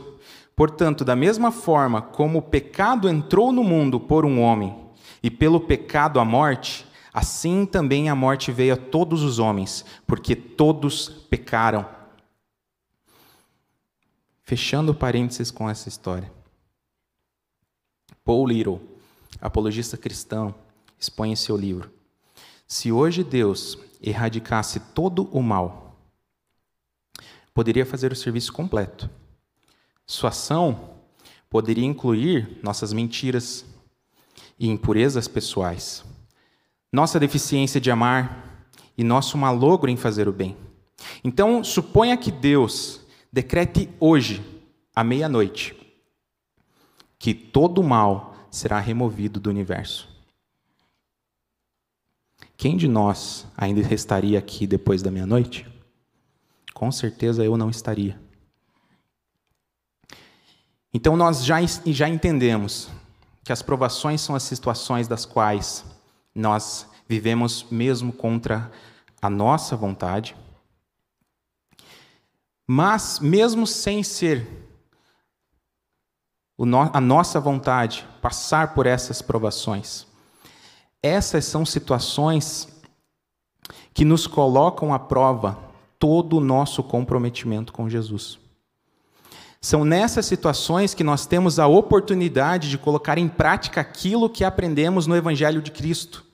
Portanto, 0.56 1.04
da 1.04 1.16
mesma 1.16 1.52
forma 1.52 2.00
como 2.00 2.38
o 2.38 2.42
pecado 2.44 3.10
entrou 3.10 3.52
no 3.52 3.64
mundo 3.64 4.00
por 4.00 4.24
um 4.24 4.40
homem, 4.40 4.78
e 5.24 5.32
pelo 5.32 5.60
pecado 5.60 6.20
a 6.20 6.26
morte, 6.26 6.86
assim 7.12 7.66
também 7.66 8.08
a 8.08 8.14
morte 8.14 8.52
veio 8.52 8.76
a 8.76 8.78
todos 8.78 9.24
os 9.24 9.40
homens, 9.40 9.84
porque 10.06 10.36
todos 10.36 11.10
pecaram. 11.10 11.88
Fechando 14.44 14.94
parênteses 14.94 15.50
com 15.50 15.68
essa 15.68 15.90
história. 15.90 16.32
Paul 18.24 18.48
Little, 18.48 18.99
apologista 19.42 19.98
cristão, 19.98 20.54
expõe 21.00 21.32
em 21.32 21.36
seu 21.36 21.56
livro: 21.56 21.92
Se 22.68 22.92
hoje 22.92 23.24
Deus 23.24 23.78
erradicasse 24.02 24.80
todo 24.80 25.24
o 25.32 25.42
mal, 25.42 25.98
poderia 27.54 27.86
fazer 27.86 28.12
o 28.12 28.16
serviço 28.16 28.54
completo. 28.54 29.10
Sua 30.06 30.30
ação 30.30 30.96
poderia 31.50 31.86
incluir 31.86 32.60
nossas 32.64 32.94
mentiras 32.94 33.66
e 34.58 34.68
impurezas 34.68 35.28
pessoais, 35.28 36.04
nossa 36.92 37.20
deficiência 37.20 37.80
de 37.80 37.92
amar 37.92 38.66
e 38.98 39.04
nosso 39.04 39.38
malogro 39.38 39.90
em 39.90 39.98
fazer 39.98 40.28
o 40.28 40.34
bem. 40.34 40.58
Então, 41.24 41.64
suponha 41.64 42.18
que 42.18 42.32
Deus 42.32 43.02
decrete 43.32 43.90
hoje, 44.00 44.44
à 44.96 45.04
meia-noite, 45.04 45.76
que 47.18 47.34
todo 47.34 47.80
o 47.80 47.84
mal 47.84 48.36
será 48.52 48.80
removido 48.80 49.40
do 49.40 49.50
universo. 49.50 50.08
Quem 52.58 52.76
de 52.76 52.88
nós 52.88 53.48
ainda 53.56 53.82
restaria 53.82 54.38
aqui 54.38 54.68
depois 54.68 55.02
da 55.02 55.10
meia-noite? 55.10 55.66
Com 56.74 56.92
certeza 56.92 57.44
eu 57.44 57.56
não 57.56 57.70
estaria. 57.70 58.20
Então 60.94 61.16
nós 61.16 61.46
já, 61.46 61.58
já 61.86 62.10
entendemos 62.10 62.90
que 63.44 63.52
as 63.52 63.62
provações 63.62 64.22
são 64.22 64.36
as 64.36 64.44
situações 64.44 65.08
das 65.08 65.26
quais 65.26 65.86
nós 66.34 66.88
vivemos 67.08 67.66
mesmo 67.72 68.12
contra 68.12 68.72
a 69.22 69.30
nossa 69.30 69.76
vontade. 69.76 70.36
Mas, 72.68 73.20
mesmo 73.20 73.66
sem 73.66 74.04
ser 74.04 74.69
a 76.94 77.00
nossa 77.00 77.40
vontade 77.40 78.06
passar 78.22 78.74
por 78.74 78.86
essas 78.86 79.22
provações, 79.22 80.06
essas 81.02 81.46
são 81.46 81.66
situações 81.66 82.68
que 83.94 84.04
nos 84.04 84.28
colocam 84.28 84.94
à 84.94 85.00
prova 85.00 85.58
todo 85.98 86.38
o 86.38 86.42
nosso 86.42 86.84
comprometimento 86.84 87.72
com 87.72 87.90
Jesus. 87.90 88.40
São 89.62 89.84
nessas 89.84 90.26
situações 90.26 90.94
que 90.94 91.04
nós 91.04 91.26
temos 91.26 91.60
a 91.60 91.68
oportunidade 91.68 92.70
de 92.70 92.78
colocar 92.78 93.18
em 93.18 93.28
prática 93.28 93.82
aquilo 93.82 94.30
que 94.30 94.44
aprendemos 94.44 95.06
no 95.06 95.16
Evangelho 95.16 95.62
de 95.62 95.72
Cristo. 95.72 96.26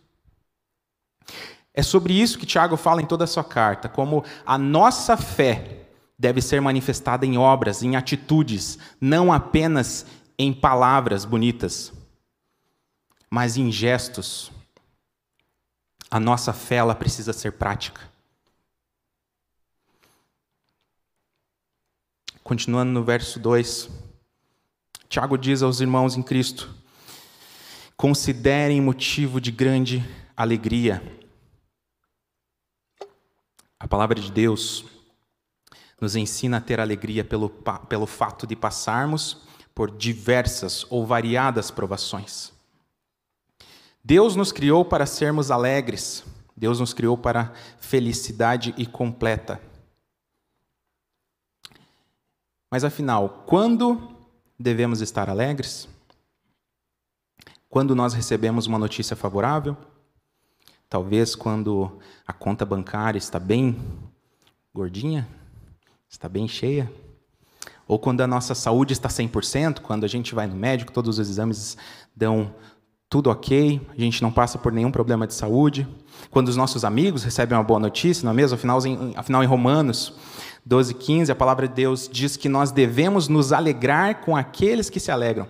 É 1.74 1.82
sobre 1.82 2.14
isso 2.14 2.38
que 2.38 2.46
Tiago 2.46 2.78
fala 2.78 3.02
em 3.02 3.06
toda 3.06 3.24
a 3.24 3.28
sua 3.28 3.44
carta, 3.44 3.90
como 3.90 4.24
a 4.46 4.58
nossa 4.58 5.18
fé 5.18 5.85
deve 6.18 6.42
ser 6.42 6.62
manifestada 6.62 7.26
em 7.26 7.38
obras, 7.38 7.84
em 7.84 7.96
atitudes, 7.96 8.78
não 9.00 9.32
apenas 9.32 10.06
em 10.38 10.54
palavras 10.54 11.26
bonitas, 11.26 11.94
mas 13.30 13.58
em 13.58 13.72
gestos, 13.72 14.52
a 16.10 16.20
nossa 16.20 16.54
fé 16.54 16.76
ela 16.76 16.96
precisa 16.96 17.34
ser 17.34 17.54
prática. 17.54 18.02
Continuando 22.44 22.92
no 22.92 23.04
verso 23.04 23.40
2, 23.40 23.90
Tiago 25.10 25.38
diz 25.38 25.62
aos 25.64 25.80
irmãos 25.80 26.16
em 26.16 26.22
Cristo: 26.22 26.74
considerem 27.98 28.80
motivo 28.80 29.42
de 29.42 29.52
grande 29.52 30.04
alegria. 30.38 31.02
A 33.80 33.88
palavra 33.88 34.20
de 34.20 34.32
Deus 34.32 34.86
nos 36.00 36.16
ensina 36.16 36.58
a 36.58 36.62
ter 36.62 36.80
alegria 36.80 37.24
pelo, 37.24 37.50
pelo 37.50 38.06
fato 38.06 38.46
de 38.46 38.56
passarmos 38.56 39.42
por 39.74 39.92
diversas 39.92 40.86
ou 40.90 41.06
variadas 41.06 41.72
provações. 41.72 42.52
Deus 44.04 44.36
nos 44.36 44.52
criou 44.52 44.86
para 44.86 45.06
sermos 45.06 45.50
alegres. 45.50 46.24
Deus 46.56 46.80
nos 46.80 46.94
criou 46.94 47.18
para 47.18 47.52
felicidade 47.80 48.74
e 48.78 48.86
completa. 48.86 49.60
Mas 52.70 52.84
afinal, 52.84 53.44
quando 53.46 54.16
devemos 54.60 55.02
estar 55.02 55.30
alegres? 55.30 55.88
Quando 57.70 57.96
nós 57.96 58.14
recebemos 58.14 58.68
uma 58.68 58.80
notícia 58.80 59.16
favorável? 59.16 59.76
Talvez 60.90 61.36
quando 61.36 62.00
a 62.26 62.32
conta 62.32 62.66
bancária 62.66 63.18
está 63.18 63.40
bem 63.40 63.82
gordinha, 64.74 65.28
está 66.10 66.28
bem 66.30 66.48
cheia? 66.48 66.92
Ou 67.88 68.00
quando 68.00 68.22
a 68.22 68.28
nossa 68.28 68.56
saúde 68.56 68.94
está 68.94 69.10
100%, 69.10 69.82
quando 69.82 70.04
a 70.04 70.08
gente 70.08 70.34
vai 70.34 70.48
no 70.48 70.56
médico, 70.56 70.92
todos 70.92 71.20
os 71.20 71.30
exames 71.30 71.78
dão 72.16 72.54
tudo 73.08 73.30
ok, 73.30 73.80
a 73.90 74.02
gente 74.02 74.22
não 74.22 74.32
passa 74.32 74.58
por 74.58 74.72
nenhum 74.72 74.92
problema 74.92 75.28
de 75.28 75.34
saúde. 75.34 75.88
Quando 76.32 76.48
os 76.48 76.58
nossos 76.58 76.84
amigos 76.84 77.24
recebem 77.24 77.58
uma 77.58 77.64
boa 77.64 77.80
notícia, 77.80 78.26
não 78.26 78.32
é 78.32 78.36
mesmo? 78.36 78.56
Afinal, 78.56 78.86
em, 78.86 79.14
afinal, 79.16 79.44
em 79.44 79.48
Romanos 79.48 80.14
12, 80.66 80.96
15, 80.96 81.32
a 81.32 81.36
palavra 81.36 81.68
de 81.68 81.76
Deus 81.76 82.10
diz 82.12 82.36
que 82.36 82.50
nós 82.50 82.72
devemos 82.72 83.28
nos 83.28 83.54
alegrar 83.54 84.22
com 84.22 84.36
aqueles 84.36 84.90
que 84.90 85.00
se 85.00 85.12
alegram. 85.12 85.48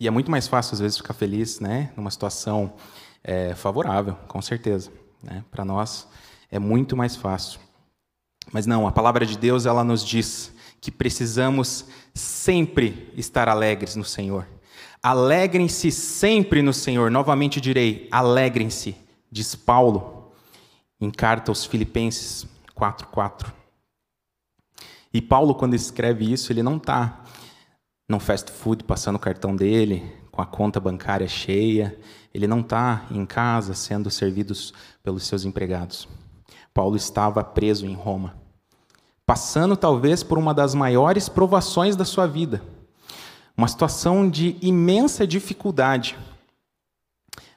E 0.00 0.08
é 0.08 0.10
muito 0.10 0.30
mais 0.30 0.48
fácil, 0.48 0.74
às 0.74 0.80
vezes, 0.80 0.96
ficar 0.96 1.14
feliz 1.14 1.60
né, 1.60 1.92
numa 1.96 2.10
situação 2.10 2.72
é, 3.22 3.54
favorável, 3.54 4.16
com 4.26 4.40
certeza. 4.40 4.90
Né? 5.22 5.44
Para 5.50 5.64
nós 5.64 6.08
é 6.50 6.58
muito 6.58 6.96
mais 6.96 7.16
fácil. 7.16 7.60
Mas 8.52 8.66
não, 8.66 8.86
a 8.86 8.92
palavra 8.92 9.26
de 9.26 9.36
Deus 9.36 9.66
ela 9.66 9.82
nos 9.82 10.04
diz 10.04 10.52
que 10.80 10.90
precisamos 10.90 11.86
sempre 12.14 13.12
estar 13.16 13.48
alegres 13.48 13.96
no 13.96 14.04
Senhor. 14.04 14.46
Alegrem-se 15.02 15.90
sempre 15.90 16.62
no 16.62 16.72
Senhor. 16.72 17.10
Novamente 17.10 17.60
direi: 17.60 18.08
alegrem-se, 18.10 18.96
diz 19.30 19.54
Paulo 19.54 20.32
em 21.00 21.10
carta 21.10 21.50
aos 21.50 21.64
Filipenses 21.64 22.46
4:4. 22.74 23.52
E 25.12 25.20
Paulo, 25.20 25.54
quando 25.54 25.74
escreve 25.74 26.30
isso, 26.30 26.52
ele 26.52 26.62
não 26.62 26.76
está 26.76 27.24
no 28.08 28.20
fast 28.20 28.50
food 28.52 28.84
passando 28.84 29.16
o 29.16 29.20
cartão 29.20 29.56
dele, 29.56 30.12
com 30.30 30.42
a 30.42 30.46
conta 30.46 30.78
bancária 30.78 31.26
cheia, 31.26 31.98
ele 32.32 32.46
não 32.46 32.60
está 32.60 33.06
em 33.10 33.24
casa 33.24 33.74
sendo 33.74 34.10
servido 34.10 34.52
pelos 35.02 35.24
seus 35.24 35.44
empregados. 35.44 36.06
Paulo 36.76 36.94
estava 36.94 37.42
preso 37.42 37.86
em 37.86 37.94
Roma, 37.94 38.36
passando 39.24 39.74
talvez 39.78 40.22
por 40.22 40.36
uma 40.36 40.52
das 40.52 40.74
maiores 40.74 41.26
provações 41.26 41.96
da 41.96 42.04
sua 42.04 42.26
vida, 42.26 42.62
uma 43.56 43.66
situação 43.66 44.28
de 44.28 44.58
imensa 44.60 45.26
dificuldade, 45.26 46.18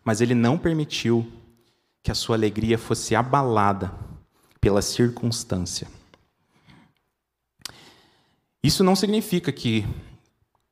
mas 0.05 0.21
ele 0.21 0.33
não 0.33 0.57
permitiu 0.57 1.29
que 2.01 2.09
a 2.09 2.15
sua 2.15 2.37
alegria 2.37 2.77
fosse 2.77 3.13
abalada 3.13 3.91
pela 4.61 4.81
circunstância. 4.81 5.89
Isso 8.63 8.85
não 8.85 8.95
significa 8.95 9.51
que, 9.51 9.85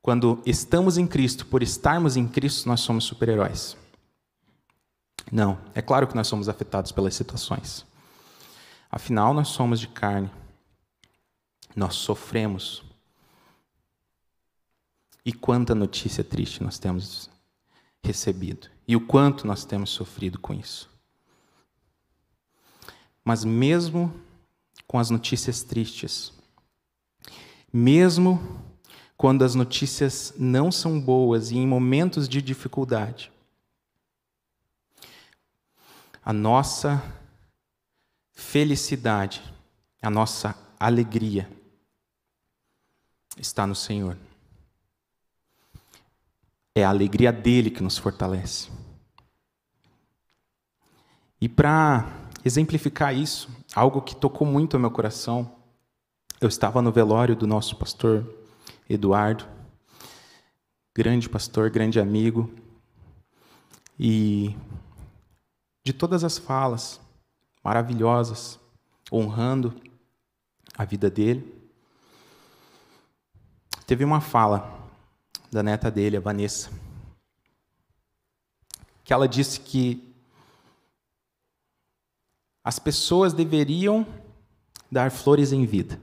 quando 0.01 0.41
estamos 0.45 0.97
em 0.97 1.05
Cristo, 1.05 1.45
por 1.47 1.61
estarmos 1.61 2.15
em 2.15 2.25
Cristo, 2.25 2.69
nós 2.69 2.79
somos 2.79 3.03
super-heróis. 3.03 3.75
Não, 5.29 5.57
é 5.75 5.81
claro 5.81 6.07
que 6.07 6.15
nós 6.15 6.29
somos 6.29 6.47
afetados 6.47 6.93
pelas 6.93 7.13
situações. 7.13 7.85
Afinal, 8.89 9.33
nós 9.33 9.49
somos 9.49 9.79
de 9.79 9.87
carne. 9.87 10.31
Nós 11.75 11.95
sofremos. 11.95 12.83
E 15.25 15.33
quanta 15.33 15.75
notícia 15.75 16.23
triste 16.23 16.63
nós 16.63 16.79
temos 16.79 17.29
recebido. 18.03 18.69
E 18.87 18.95
o 18.95 19.05
quanto 19.05 19.45
nós 19.45 19.65
temos 19.65 19.89
sofrido 19.89 20.39
com 20.39 20.53
isso. 20.53 20.89
Mas 23.23 23.43
mesmo 23.43 24.13
com 24.87 24.97
as 24.97 25.09
notícias 25.09 25.61
tristes, 25.61 26.31
mesmo 27.71 28.63
quando 29.17 29.43
as 29.43 29.53
notícias 29.53 30.33
não 30.37 30.71
são 30.71 30.99
boas 30.99 31.51
e 31.51 31.57
em 31.57 31.67
momentos 31.67 32.29
de 32.29 32.41
dificuldade, 32.41 33.31
a 36.23 36.31
nossa 36.31 37.01
felicidade, 38.37 39.41
a 39.99 40.11
nossa 40.11 40.55
alegria 40.79 41.49
está 43.35 43.65
no 43.65 43.73
Senhor. 43.73 44.15
É 46.75 46.85
a 46.85 46.89
alegria 46.89 47.33
dele 47.33 47.71
que 47.71 47.81
nos 47.81 47.97
fortalece. 47.97 48.69
E 51.41 51.49
para 51.49 52.05
exemplificar 52.45 53.13
isso, 53.13 53.49
algo 53.73 54.03
que 54.03 54.15
tocou 54.15 54.47
muito 54.47 54.75
ao 54.75 54.81
meu 54.81 54.91
coração, 54.91 55.51
eu 56.39 56.47
estava 56.47 56.79
no 56.79 56.91
velório 56.91 57.35
do 57.35 57.47
nosso 57.47 57.75
pastor 57.75 58.23
Eduardo, 58.87 59.47
grande 60.95 61.27
pastor, 61.27 61.71
grande 61.71 61.99
amigo, 61.99 62.53
e 63.99 64.55
de 65.83 65.91
todas 65.91 66.23
as 66.23 66.37
falas 66.37 67.01
maravilhosas, 67.63 68.59
honrando 69.11 69.73
a 70.77 70.85
vida 70.85 71.09
dele, 71.09 71.55
teve 73.85 74.03
uma 74.03 74.21
fala 74.21 74.77
da 75.51 75.63
neta 75.63 75.89
dele, 75.89 76.17
a 76.17 76.19
Vanessa, 76.19 76.69
que 79.03 79.13
ela 79.13 79.27
disse 79.27 79.59
que 79.59 80.13
as 82.63 82.79
pessoas 82.79 83.31
deveriam 83.31 84.05
dar 84.91 85.09
flores 85.09 85.53
em 85.53 85.65
vida, 85.65 85.99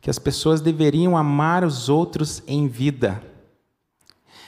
que 0.00 0.08
as 0.08 0.18
pessoas 0.18 0.60
deveriam 0.60 1.16
amar 1.16 1.64
os 1.64 1.88
outros 1.88 2.42
em 2.46 2.68
vida. 2.68 3.20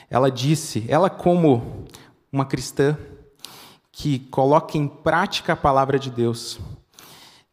Ela 0.09 0.31
disse, 0.31 0.85
ela 0.87 1.09
como 1.09 1.85
uma 2.31 2.45
cristã 2.45 2.97
que 4.01 4.17
coloca 4.17 4.79
em 4.79 4.87
prática 4.87 5.53
a 5.53 5.55
palavra 5.55 5.99
de 5.99 6.09
Deus, 6.09 6.59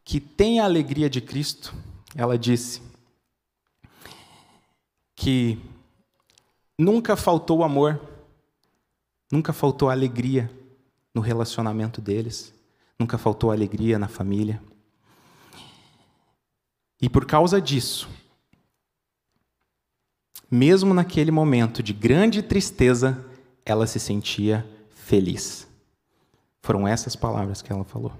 que 0.03 0.19
tem 0.19 0.61
a 0.61 0.65
alegria 0.65 1.11
de 1.11 1.21
Cristo, 1.21 1.75
ela 2.15 2.39
disse 2.39 2.81
que 5.15 5.59
nunca 6.79 7.17
faltou 7.17 7.63
amor, 7.63 8.01
nunca 9.31 9.53
faltou 9.53 9.91
alegria 9.91 10.51
no 11.15 11.21
relacionamento 11.21 12.01
deles, 12.01 12.55
nunca 12.99 13.19
faltou 13.19 13.51
alegria 13.51 13.99
na 13.99 14.09
família. 14.09 14.63
E 16.99 17.11
por 17.11 17.27
causa 17.27 17.61
disso, 17.61 18.09
mesmo 20.51 20.95
naquele 20.95 21.31
momento 21.31 21.83
de 21.83 21.93
grande 21.93 22.43
tristeza, 22.43 23.23
ela 23.67 23.87
se 23.87 24.01
sentia 24.01 24.67
feliz. 24.95 25.68
Foram 26.69 26.87
essas 26.87 27.17
palavras 27.17 27.63
que 27.63 27.73
ela 27.73 27.83
falou. 27.83 28.13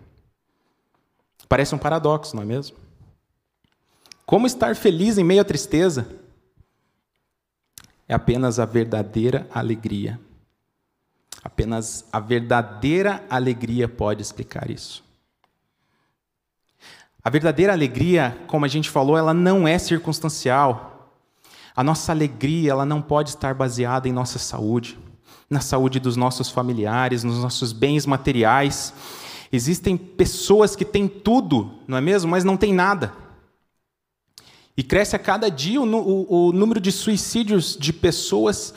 Parece 1.47 1.75
um 1.75 1.79
paradoxo, 1.79 2.35
não 2.35 2.43
é 2.43 2.47
mesmo? 2.47 2.79
Como 4.25 4.47
estar 4.47 4.75
feliz 4.75 5.19
em 5.19 5.23
meio 5.23 5.43
à 5.43 5.45
tristeza? 5.45 6.09
É 8.09 8.15
apenas 8.15 8.59
a 8.59 8.65
verdadeira 8.65 9.47
alegria. 9.53 10.19
Apenas 11.45 12.07
a 12.11 12.19
verdadeira 12.19 13.23
alegria 13.29 13.87
pode 13.87 14.23
explicar 14.23 14.71
isso. 14.71 15.05
A 17.23 17.29
verdadeira 17.29 17.75
alegria, 17.75 18.35
como 18.47 18.65
a 18.65 18.69
gente 18.69 18.89
falou, 18.89 19.19
ela 19.19 19.35
não 19.35 19.69
é 19.69 19.79
circunstancial. 19.79 21.13
A 21.77 21.85
nossa 21.85 22.13
alegria, 22.13 22.71
ela 22.71 22.87
não 22.87 23.03
pode 23.03 23.29
estar 23.29 23.53
baseada 23.53 24.09
em 24.09 24.13
nossa 24.13 24.39
saúde, 24.39 24.99
na 25.49 25.61
saúde 25.61 25.99
dos 25.99 26.17
nossos 26.17 26.51
familiares, 26.51 27.25
nos 27.25 27.39
nossos 27.39 27.73
bens 27.73 28.07
materiais. 28.07 28.93
Existem 29.51 29.97
pessoas 29.97 30.77
que 30.77 30.85
têm 30.85 31.09
tudo, 31.09 31.73
não 31.87 31.97
é 31.97 32.01
mesmo? 32.01 32.31
Mas 32.31 32.45
não 32.45 32.57
têm 32.57 32.73
nada. 32.73 33.13
E 34.77 34.83
cresce 34.83 35.17
a 35.17 35.19
cada 35.19 35.51
dia 35.51 35.81
o, 35.81 35.85
o, 35.85 36.49
o 36.49 36.53
número 36.53 36.81
de 36.81 36.93
suicídios 36.93 37.77
de 37.77 37.93
pessoas 37.93 38.75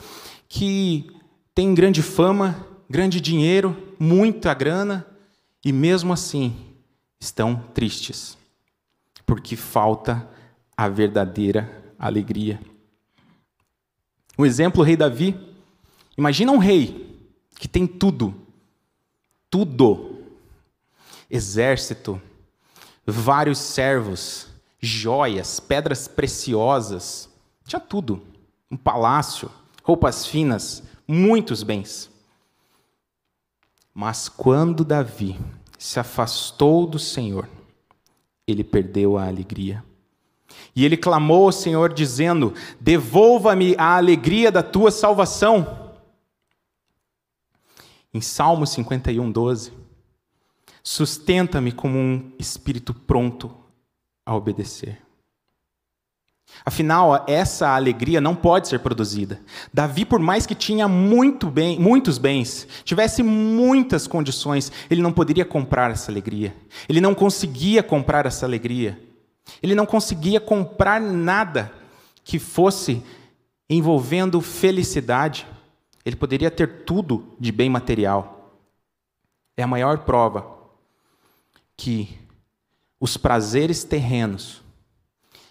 que 0.48 1.06
têm 1.54 1.74
grande 1.74 2.02
fama, 2.02 2.66
grande 2.88 3.20
dinheiro, 3.20 3.76
muita 3.98 4.52
grana, 4.52 5.06
e 5.64 5.72
mesmo 5.72 6.12
assim 6.12 6.56
estão 7.20 7.54
tristes, 7.72 8.36
porque 9.24 9.54
falta 9.54 10.28
a 10.76 10.88
verdadeira 10.88 11.94
alegria. 11.98 12.60
O 14.36 14.44
exemplo, 14.44 14.80
o 14.80 14.84
rei 14.84 14.96
Davi. 14.96 15.38
Imagina 16.16 16.52
um 16.52 16.58
rei 16.58 17.26
que 17.58 17.68
tem 17.68 17.86
tudo, 17.86 18.34
tudo: 19.50 20.18
exército, 21.30 22.20
vários 23.06 23.58
servos, 23.58 24.48
joias, 24.80 25.60
pedras 25.60 26.08
preciosas, 26.08 27.28
tinha 27.64 27.80
tudo. 27.80 28.22
Um 28.70 28.76
palácio, 28.76 29.50
roupas 29.82 30.26
finas, 30.26 30.82
muitos 31.06 31.62
bens. 31.62 32.10
Mas 33.94 34.28
quando 34.28 34.84
Davi 34.84 35.38
se 35.78 36.00
afastou 36.00 36.86
do 36.86 36.98
Senhor, 36.98 37.48
ele 38.46 38.64
perdeu 38.64 39.18
a 39.18 39.26
alegria. 39.26 39.84
E 40.74 40.84
ele 40.84 40.96
clamou 40.96 41.46
ao 41.46 41.52
Senhor, 41.52 41.92
dizendo: 41.92 42.54
Devolva-me 42.80 43.74
a 43.76 43.96
alegria 43.96 44.50
da 44.50 44.62
tua 44.62 44.90
salvação. 44.90 45.81
Em 48.14 48.20
Salmo 48.20 48.66
51, 48.66 49.30
12: 49.30 49.72
Sustenta-me 50.82 51.72
como 51.72 51.98
um 51.98 52.32
espírito 52.38 52.92
pronto 52.92 53.54
a 54.26 54.34
obedecer. 54.34 55.00
Afinal, 56.64 57.24
essa 57.26 57.74
alegria 57.74 58.20
não 58.20 58.34
pode 58.34 58.68
ser 58.68 58.78
produzida. 58.80 59.40
Davi, 59.72 60.04
por 60.04 60.20
mais 60.20 60.46
que 60.46 60.54
tinha 60.54 60.86
muito 60.86 61.50
bem, 61.50 61.78
muitos 61.80 62.18
bens, 62.18 62.68
tivesse 62.84 63.22
muitas 63.22 64.06
condições, 64.06 64.70
ele 64.90 65.02
não 65.02 65.12
poderia 65.12 65.44
comprar 65.44 65.90
essa 65.90 66.12
alegria. 66.12 66.54
Ele 66.88 67.00
não 67.00 67.14
conseguia 67.14 67.82
comprar 67.82 68.26
essa 68.26 68.44
alegria. 68.44 69.00
Ele 69.62 69.74
não 69.74 69.86
conseguia 69.86 70.40
comprar 70.40 71.00
nada 71.00 71.72
que 72.22 72.38
fosse 72.38 73.02
envolvendo 73.68 74.40
felicidade. 74.40 75.46
Ele 76.04 76.16
poderia 76.16 76.50
ter 76.50 76.84
tudo 76.84 77.34
de 77.38 77.52
bem 77.52 77.70
material. 77.70 78.58
É 79.56 79.62
a 79.62 79.66
maior 79.66 79.98
prova 79.98 80.58
que 81.76 82.18
os 82.98 83.16
prazeres 83.16 83.84
terrenos, 83.84 84.62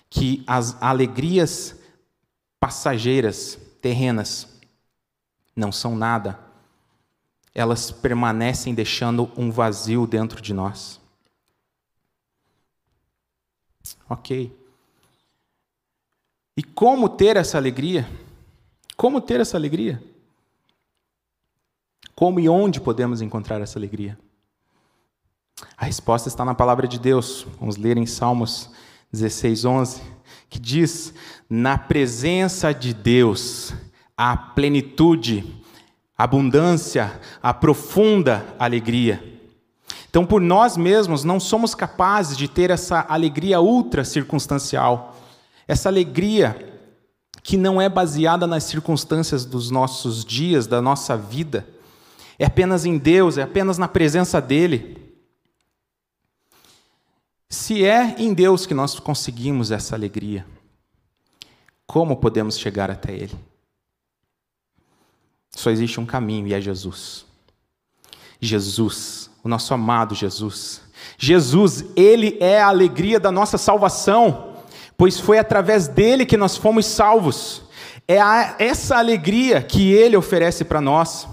que 0.09 0.43
as 0.47 0.81
alegrias 0.81 1.77
passageiras, 2.59 3.59
terrenas, 3.81 4.47
não 5.55 5.71
são 5.71 5.95
nada, 5.95 6.39
elas 7.53 7.91
permanecem 7.91 8.73
deixando 8.73 9.31
um 9.35 9.51
vazio 9.51 10.07
dentro 10.07 10.41
de 10.41 10.53
nós. 10.53 10.99
Ok. 14.09 14.57
E 16.55 16.63
como 16.63 17.09
ter 17.09 17.37
essa 17.37 17.57
alegria? 17.57 18.09
Como 18.95 19.19
ter 19.19 19.39
essa 19.39 19.57
alegria? 19.57 20.01
Como 22.21 22.39
e 22.39 22.47
onde 22.47 22.79
podemos 22.79 23.19
encontrar 23.19 23.61
essa 23.61 23.79
alegria? 23.79 24.15
A 25.75 25.85
resposta 25.85 26.29
está 26.29 26.45
na 26.45 26.53
palavra 26.53 26.87
de 26.87 26.99
Deus. 26.99 27.47
Vamos 27.59 27.77
ler 27.77 27.97
em 27.97 28.05
Salmos 28.05 28.69
16, 29.11 29.65
11, 29.65 30.01
que 30.47 30.59
diz: 30.59 31.15
Na 31.49 31.79
presença 31.79 32.75
de 32.75 32.93
Deus, 32.93 33.73
a 34.15 34.37
plenitude, 34.37 35.63
abundância, 36.15 37.19
a 37.41 37.55
profunda 37.55 38.45
alegria. 38.59 39.41
Então, 40.07 40.23
por 40.23 40.41
nós 40.41 40.77
mesmos, 40.77 41.23
não 41.23 41.39
somos 41.39 41.73
capazes 41.73 42.37
de 42.37 42.47
ter 42.47 42.69
essa 42.69 43.03
alegria 43.09 43.59
ultra 43.59 44.05
circunstancial, 44.05 45.17
essa 45.67 45.89
alegria 45.89 46.79
que 47.41 47.57
não 47.57 47.81
é 47.81 47.89
baseada 47.89 48.45
nas 48.45 48.63
circunstâncias 48.65 49.43
dos 49.43 49.71
nossos 49.71 50.23
dias, 50.23 50.67
da 50.67 50.83
nossa 50.83 51.17
vida, 51.17 51.65
é 52.41 52.45
apenas 52.45 52.85
em 52.85 52.97
Deus, 52.97 53.37
é 53.37 53.43
apenas 53.43 53.77
na 53.77 53.87
presença 53.87 54.41
dEle. 54.41 54.97
Se 57.47 57.85
é 57.85 58.15
em 58.17 58.33
Deus 58.33 58.65
que 58.65 58.73
nós 58.73 58.99
conseguimos 58.99 59.69
essa 59.69 59.93
alegria, 59.93 60.43
como 61.85 62.17
podemos 62.17 62.57
chegar 62.57 62.89
até 62.89 63.13
Ele? 63.13 63.35
Só 65.51 65.69
existe 65.69 65.99
um 65.99 66.05
caminho 66.05 66.47
e 66.47 66.55
é 66.55 66.59
Jesus. 66.59 67.27
Jesus, 68.39 69.29
o 69.43 69.47
nosso 69.47 69.71
amado 69.75 70.15
Jesus. 70.15 70.81
Jesus, 71.19 71.85
Ele 71.95 72.39
é 72.39 72.59
a 72.59 72.69
alegria 72.69 73.19
da 73.19 73.31
nossa 73.31 73.55
salvação, 73.59 74.55
pois 74.97 75.19
foi 75.19 75.37
através 75.37 75.87
dele 75.87 76.25
que 76.25 76.37
nós 76.37 76.57
fomos 76.57 76.87
salvos. 76.87 77.61
É 78.07 78.17
essa 78.57 78.97
alegria 78.97 79.61
que 79.61 79.91
Ele 79.91 80.17
oferece 80.17 80.65
para 80.65 80.81
nós. 80.81 81.27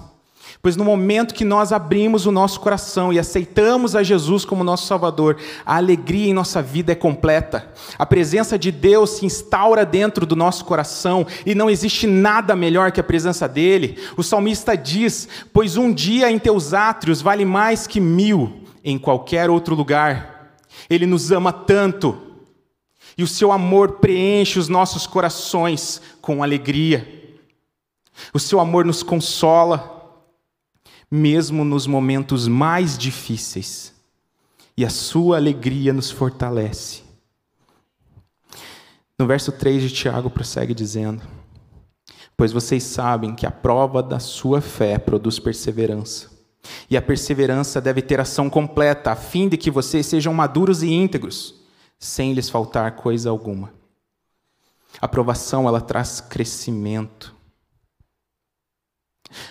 Pois 0.60 0.74
no 0.74 0.84
momento 0.84 1.34
que 1.34 1.44
nós 1.44 1.72
abrimos 1.72 2.26
o 2.26 2.32
nosso 2.32 2.58
coração 2.58 3.12
e 3.12 3.18
aceitamos 3.18 3.94
a 3.94 4.02
Jesus 4.02 4.44
como 4.44 4.64
nosso 4.64 4.86
Salvador, 4.86 5.36
a 5.64 5.76
alegria 5.76 6.28
em 6.28 6.34
nossa 6.34 6.60
vida 6.60 6.92
é 6.92 6.96
completa. 6.96 7.72
A 7.96 8.04
presença 8.04 8.58
de 8.58 8.72
Deus 8.72 9.10
se 9.10 9.26
instaura 9.26 9.86
dentro 9.86 10.26
do 10.26 10.34
nosso 10.34 10.64
coração 10.64 11.24
e 11.46 11.54
não 11.54 11.70
existe 11.70 12.08
nada 12.08 12.56
melhor 12.56 12.90
que 12.90 12.98
a 12.98 13.04
presença 13.04 13.48
dele. 13.48 13.98
O 14.16 14.22
salmista 14.22 14.76
diz: 14.76 15.28
Pois 15.52 15.76
um 15.76 15.92
dia 15.92 16.30
em 16.30 16.38
teus 16.38 16.74
átrios 16.74 17.22
vale 17.22 17.44
mais 17.44 17.86
que 17.86 18.00
mil 18.00 18.64
em 18.84 18.98
qualquer 18.98 19.48
outro 19.48 19.76
lugar. 19.76 20.56
Ele 20.90 21.06
nos 21.06 21.30
ama 21.30 21.52
tanto 21.52 22.18
e 23.16 23.22
o 23.22 23.28
seu 23.28 23.52
amor 23.52 23.92
preenche 23.92 24.58
os 24.58 24.68
nossos 24.68 25.06
corações 25.06 26.02
com 26.20 26.42
alegria. 26.42 27.36
O 28.34 28.40
seu 28.40 28.58
amor 28.58 28.84
nos 28.84 29.04
consola 29.04 29.97
mesmo 31.10 31.64
nos 31.64 31.86
momentos 31.86 32.46
mais 32.46 32.98
difíceis, 32.98 33.94
e 34.76 34.84
a 34.84 34.90
sua 34.90 35.36
alegria 35.36 35.92
nos 35.92 36.10
fortalece. 36.10 37.02
No 39.18 39.26
verso 39.26 39.50
3 39.50 39.82
de 39.82 39.90
Tiago 39.90 40.30
prossegue 40.30 40.72
dizendo: 40.72 41.22
Pois 42.36 42.52
vocês 42.52 42.84
sabem 42.84 43.34
que 43.34 43.44
a 43.44 43.50
prova 43.50 44.00
da 44.00 44.20
sua 44.20 44.60
fé 44.60 44.96
produz 44.98 45.40
perseverança. 45.40 46.30
E 46.88 46.96
a 46.96 47.02
perseverança 47.02 47.80
deve 47.80 48.02
ter 48.02 48.20
ação 48.20 48.48
completa, 48.48 49.10
a 49.10 49.16
fim 49.16 49.48
de 49.48 49.56
que 49.56 49.70
vocês 49.70 50.06
sejam 50.06 50.32
maduros 50.32 50.82
e 50.82 50.88
íntegros, 50.88 51.54
sem 51.98 52.32
lhes 52.32 52.48
faltar 52.48 52.94
coisa 52.94 53.30
alguma. 53.30 53.72
A 55.00 55.06
aprovação 55.06 55.66
ela 55.66 55.80
traz 55.80 56.20
crescimento. 56.20 57.34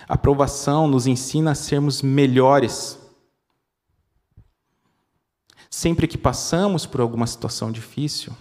A 0.08 0.14
aprovação 0.14 0.88
nos 0.88 1.06
ensina 1.06 1.52
a 1.52 1.54
sermos 1.54 2.02
melhores. 2.02 2.98
Sempre 5.70 6.08
que 6.08 6.18
passamos 6.18 6.86
por 6.86 7.00
alguma 7.00 7.26
situação 7.26 7.70
difícil, 7.70 8.34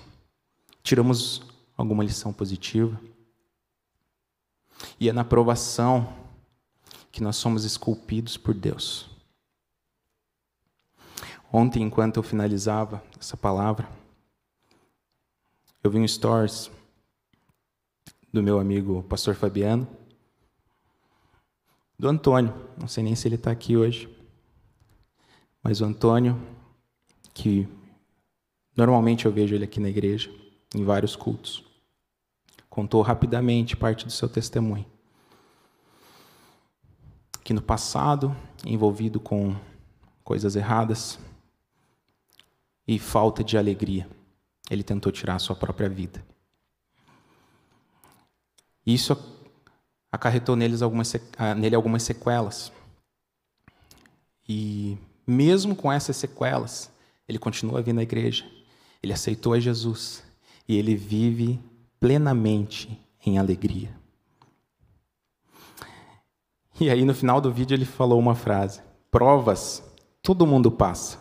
tiramos 0.82 1.42
alguma 1.76 2.04
lição 2.04 2.34
positiva. 2.34 3.00
E 5.00 5.10
é 5.10 5.14
na 5.14 5.22
aprovação 5.22 6.12
que 7.12 7.22
nós 7.22 7.36
somos 7.36 7.64
esculpidos 7.64 8.38
por 8.38 8.54
Deus. 8.54 9.10
Ontem, 11.52 11.84
enquanto 11.84 12.18
eu 12.18 12.24
finalizava 12.24 13.04
essa 13.20 13.38
palavra, 13.38 13.90
eu 15.84 15.90
vi 15.90 15.98
um 15.98 16.08
stories 16.08 16.70
do 18.32 18.44
meu 18.44 18.60
amigo 18.60 19.04
pastor 19.04 19.36
Fabiano 19.36 19.88
do 21.98 22.08
Antônio. 22.08 22.54
Não 22.78 22.88
sei 22.88 23.04
nem 23.04 23.16
se 23.16 23.28
ele 23.28 23.36
está 23.36 23.52
aqui 23.52 23.76
hoje. 23.76 24.10
Mas 25.64 25.82
o 25.82 25.86
Antônio, 25.86 26.40
que 27.34 27.68
normalmente 28.76 29.26
eu 29.26 29.32
vejo 29.32 29.56
ele 29.56 29.66
aqui 29.66 29.80
na 29.80 29.90
igreja, 29.90 30.32
em 30.76 30.84
vários 30.84 31.16
cultos, 31.16 31.64
contou 32.70 33.02
rapidamente 33.02 33.76
parte 33.76 34.06
do 34.06 34.12
seu 34.12 34.30
testemunho. 34.30 34.86
Que 37.44 37.54
no 37.54 37.62
passado, 37.62 38.36
envolvido 38.66 39.20
com 39.20 39.56
coisas 40.24 40.56
erradas 40.56 41.18
e 42.88 43.00
falta 43.00 43.44
de 43.44 43.58
alegria, 43.58 44.08
ele 44.70 44.84
tentou 44.84 45.12
tirar 45.12 45.36
a 45.36 45.40
sua 45.40 45.56
própria 45.56 45.90
vida. 45.90 46.24
Isso 48.86 49.12
acarretou 50.12 50.56
neles 50.56 50.82
algumas, 50.82 51.16
ah, 51.38 51.56
nele 51.56 51.76
algumas 51.76 52.04
sequelas. 52.04 52.72
E 54.48 54.98
mesmo 55.26 55.76
com 55.76 55.92
essas 55.92 56.16
sequelas, 56.16 56.92
ele 57.28 57.38
continua 57.38 57.82
vindo 57.82 58.00
à 58.00 58.04
igreja. 58.04 58.46
Ele 59.02 59.14
aceitou 59.14 59.54
a 59.54 59.60
Jesus 59.60 60.24
e 60.68 60.78
ele 60.78 60.96
vive 60.96 61.60
plenamente 62.00 63.00
em 63.26 63.38
alegria. 63.38 63.90
E 66.80 66.90
aí 66.90 67.04
no 67.04 67.14
final 67.14 67.42
do 67.42 67.52
vídeo 67.52 67.76
ele 67.76 67.86
falou 67.86 68.20
uma 68.20 68.36
frase: 68.36 68.82
Provas 69.10 69.84
todo 70.28 70.46
mundo 70.46 70.70
passa. 70.70 71.18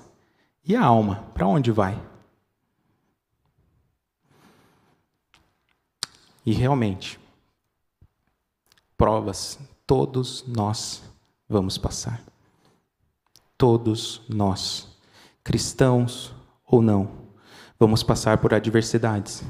E 0.65 0.75
a 0.75 0.83
alma, 0.83 1.31
para 1.33 1.47
onde 1.47 1.71
vai? 1.71 1.97
E 6.45 6.53
realmente, 6.53 7.21
provas 8.97 9.59
todos 9.87 10.45
nós 10.47 11.03
vamos 11.49 11.79
passar. 11.79 12.21
Todos 13.57 14.21
nós, 14.29 14.89
cristãos 15.45 16.35
ou 16.67 16.83
não, 16.83 17.09
vamos 17.79 18.03
passar 18.03 18.39
por 18.39 18.53
adversidades. 18.53 19.43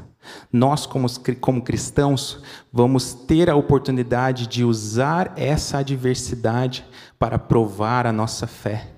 Nós, 0.53 0.87
como, 0.87 1.09
como 1.41 1.63
cristãos, 1.63 2.41
vamos 2.73 3.15
ter 3.15 3.49
a 3.49 3.57
oportunidade 3.57 4.47
de 4.47 4.65
usar 4.65 5.33
essa 5.37 5.79
adversidade 5.79 6.85
para 7.19 7.39
provar 7.39 8.07
a 8.07 8.13
nossa 8.13 8.47
fé, 8.47 8.93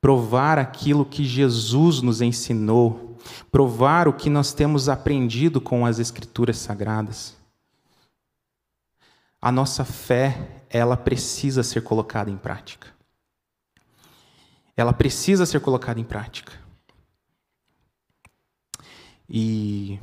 provar 0.00 0.58
aquilo 0.58 1.04
que 1.04 1.24
Jesus 1.24 2.00
nos 2.00 2.20
ensinou, 2.20 3.18
provar 3.50 4.08
o 4.08 4.12
que 4.12 4.30
nós 4.30 4.52
temos 4.52 4.88
aprendido 4.88 5.60
com 5.60 5.84
as 5.84 5.98
Escrituras 5.98 6.56
Sagradas 6.58 7.41
a 9.42 9.50
nossa 9.50 9.84
fé, 9.84 10.62
ela 10.70 10.96
precisa 10.96 11.64
ser 11.64 11.82
colocada 11.82 12.30
em 12.30 12.36
prática. 12.36 12.94
Ela 14.76 14.92
precisa 14.92 15.44
ser 15.44 15.60
colocada 15.60 15.98
em 15.98 16.04
prática. 16.04 16.52
E 19.28 19.98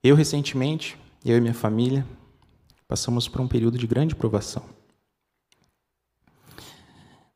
eu 0.00 0.14
recentemente, 0.14 0.96
eu 1.24 1.36
e 1.36 1.40
minha 1.40 1.52
família, 1.52 2.06
passamos 2.86 3.26
por 3.26 3.40
um 3.40 3.48
período 3.48 3.76
de 3.76 3.86
grande 3.86 4.14
provação, 4.14 4.64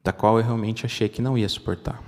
da 0.00 0.12
qual 0.12 0.38
eu 0.38 0.44
realmente 0.44 0.86
achei 0.86 1.08
que 1.08 1.20
não 1.20 1.36
ia 1.36 1.48
suportar. 1.48 2.00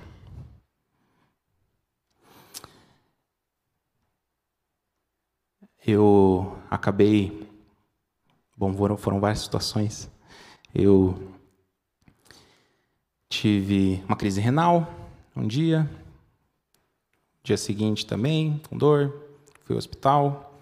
Eu 5.85 6.57
acabei 6.71 7.44
Bom, 8.57 8.73
foram, 8.73 8.97
foram 8.97 9.19
várias 9.19 9.39
situações. 9.39 10.09
Eu 10.73 11.31
tive 13.29 14.01
uma 14.07 14.15
crise 14.15 14.39
renal 14.39 14.93
um 15.35 15.45
dia, 15.45 15.89
dia 17.43 17.57
seguinte 17.57 18.05
também, 18.05 18.61
com 18.69 18.77
dor, 18.77 19.13
fui 19.65 19.73
ao 19.75 19.77
hospital, 19.77 20.57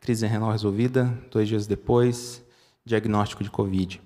crise 0.00 0.26
renal 0.26 0.50
resolvida, 0.50 1.04
dois 1.30 1.46
dias 1.46 1.66
depois, 1.66 2.42
diagnóstico 2.84 3.44
de 3.44 3.50
Covid. 3.50 4.02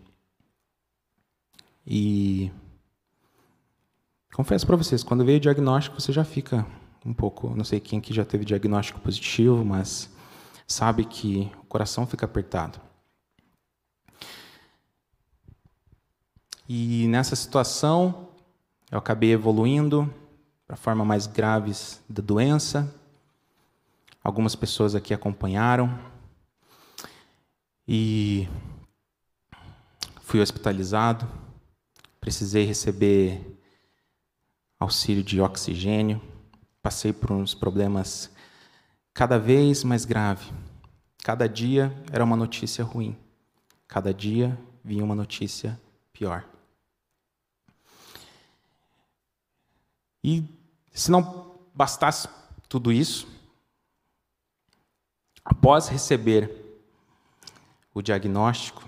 E 1.87 2.53
confesso 4.35 4.67
para 4.67 4.77
vocês, 4.77 5.03
quando 5.03 5.25
veio 5.25 5.39
o 5.39 5.41
diagnóstico, 5.41 5.99
você 5.99 6.13
já 6.13 6.25
fica 6.25 6.67
um 7.05 7.15
pouco, 7.15 7.55
não 7.57 7.65
sei 7.65 7.81
quem 7.81 7.99
aqui 7.99 8.13
já 8.13 8.25
teve 8.25 8.45
diagnóstico 8.45 9.01
positivo, 9.01 9.65
mas 9.65 10.11
sabe 10.67 11.05
que 11.05 11.51
o 11.63 11.65
coração 11.65 12.07
fica 12.07 12.27
apertado. 12.27 12.86
E 16.69 17.07
nessa 17.07 17.37
situação, 17.37 18.29
eu 18.91 18.99
acabei 18.99 19.31
evoluindo 19.33 20.13
para 20.67 20.77
formas 20.77 21.07
mais 21.07 21.27
graves 21.27 22.03
da 22.09 22.21
doença. 22.21 22.93
Algumas 24.23 24.57
pessoas 24.57 24.97
aqui 24.97 25.15
acompanharam. 25.15 25.97
E 27.87 28.49
fui 30.23 30.41
hospitalizado. 30.41 31.29
Precisei 32.21 32.65
receber 32.65 33.61
auxílio 34.81 35.23
de 35.23 35.41
oxigênio. 35.41 36.21
Passei 36.83 37.13
por 37.13 37.31
uns 37.31 37.55
problemas 37.55 38.29
cada 39.15 39.39
vez 39.39 39.85
mais 39.85 40.05
graves. 40.05 40.53
Cada 41.23 41.49
dia 41.49 41.97
era 42.11 42.25
uma 42.25 42.37
notícia 42.37 42.85
ruim. 42.85 43.17
Cada 43.87 44.13
dia 44.13 44.59
vinha 44.85 45.05
uma 45.05 45.15
notícia 45.15 45.81
pior. 46.13 46.56
E 50.23 50.45
se 50.93 51.11
não 51.11 51.59
bastasse 51.75 52.29
tudo 52.69 52.93
isso, 52.93 53.29
após 55.45 55.89
receber 55.89 56.51
o 57.95 58.03
diagnóstico 58.03 58.83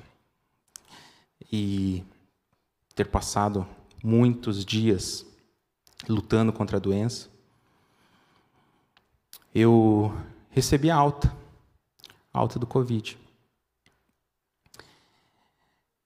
e 1.50 2.04
ter 2.94 3.06
passado 3.06 3.66
muitos 4.02 4.64
dias 4.64 5.24
lutando 6.08 6.52
contra 6.52 6.76
a 6.76 6.80
doença, 6.80 7.28
eu 9.54 10.12
recebi 10.50 10.90
a 10.90 10.96
alta, 10.96 11.34
a 12.32 12.38
alta 12.38 12.58
do 12.58 12.66
Covid. 12.66 13.18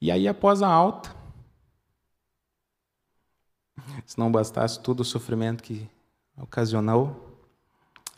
E 0.01 0.11
aí, 0.11 0.27
após 0.27 0.63
a 0.63 0.69
alta, 0.69 1.12
se 4.13 4.19
não 4.19 4.31
bastasse 4.31 4.79
todo 4.79 5.01
o 5.01 5.05
sofrimento 5.07 5.63
que 5.63 5.89
ocasionou, 6.37 7.35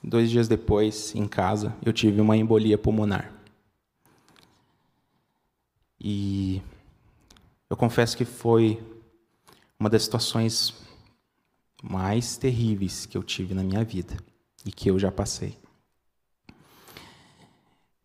dois 0.03 0.29
dias 0.29 0.49
depois, 0.49 1.15
em 1.15 1.29
casa, 1.29 1.73
eu 1.87 1.93
tive 1.93 2.21
uma 2.21 2.37
embolia 2.37 2.77
pulmonar. 2.77 3.33
E 6.01 6.61
eu 7.71 7.77
confesso 7.77 8.17
que 8.17 8.25
foi 8.25 8.83
uma 9.79 9.89
das 9.89 10.03
situações 10.03 10.75
mais 11.81 12.37
terríveis 12.37 13.07
que 13.07 13.17
eu 13.17 13.23
tive 13.23 13.55
na 13.55 13.63
minha 13.63 13.85
vida 13.85 14.17
e 14.67 14.73
que 14.73 14.91
eu 14.91 14.99
já 14.99 15.13
passei. 15.13 15.57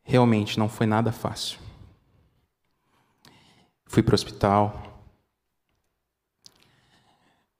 Realmente 0.03 0.59
não 0.59 0.69
foi 0.69 0.85
nada 0.85 1.11
fácil. 1.11 1.57
Fui 3.87 4.03
para 4.03 4.13
o 4.13 4.15
hospital, 4.15 4.88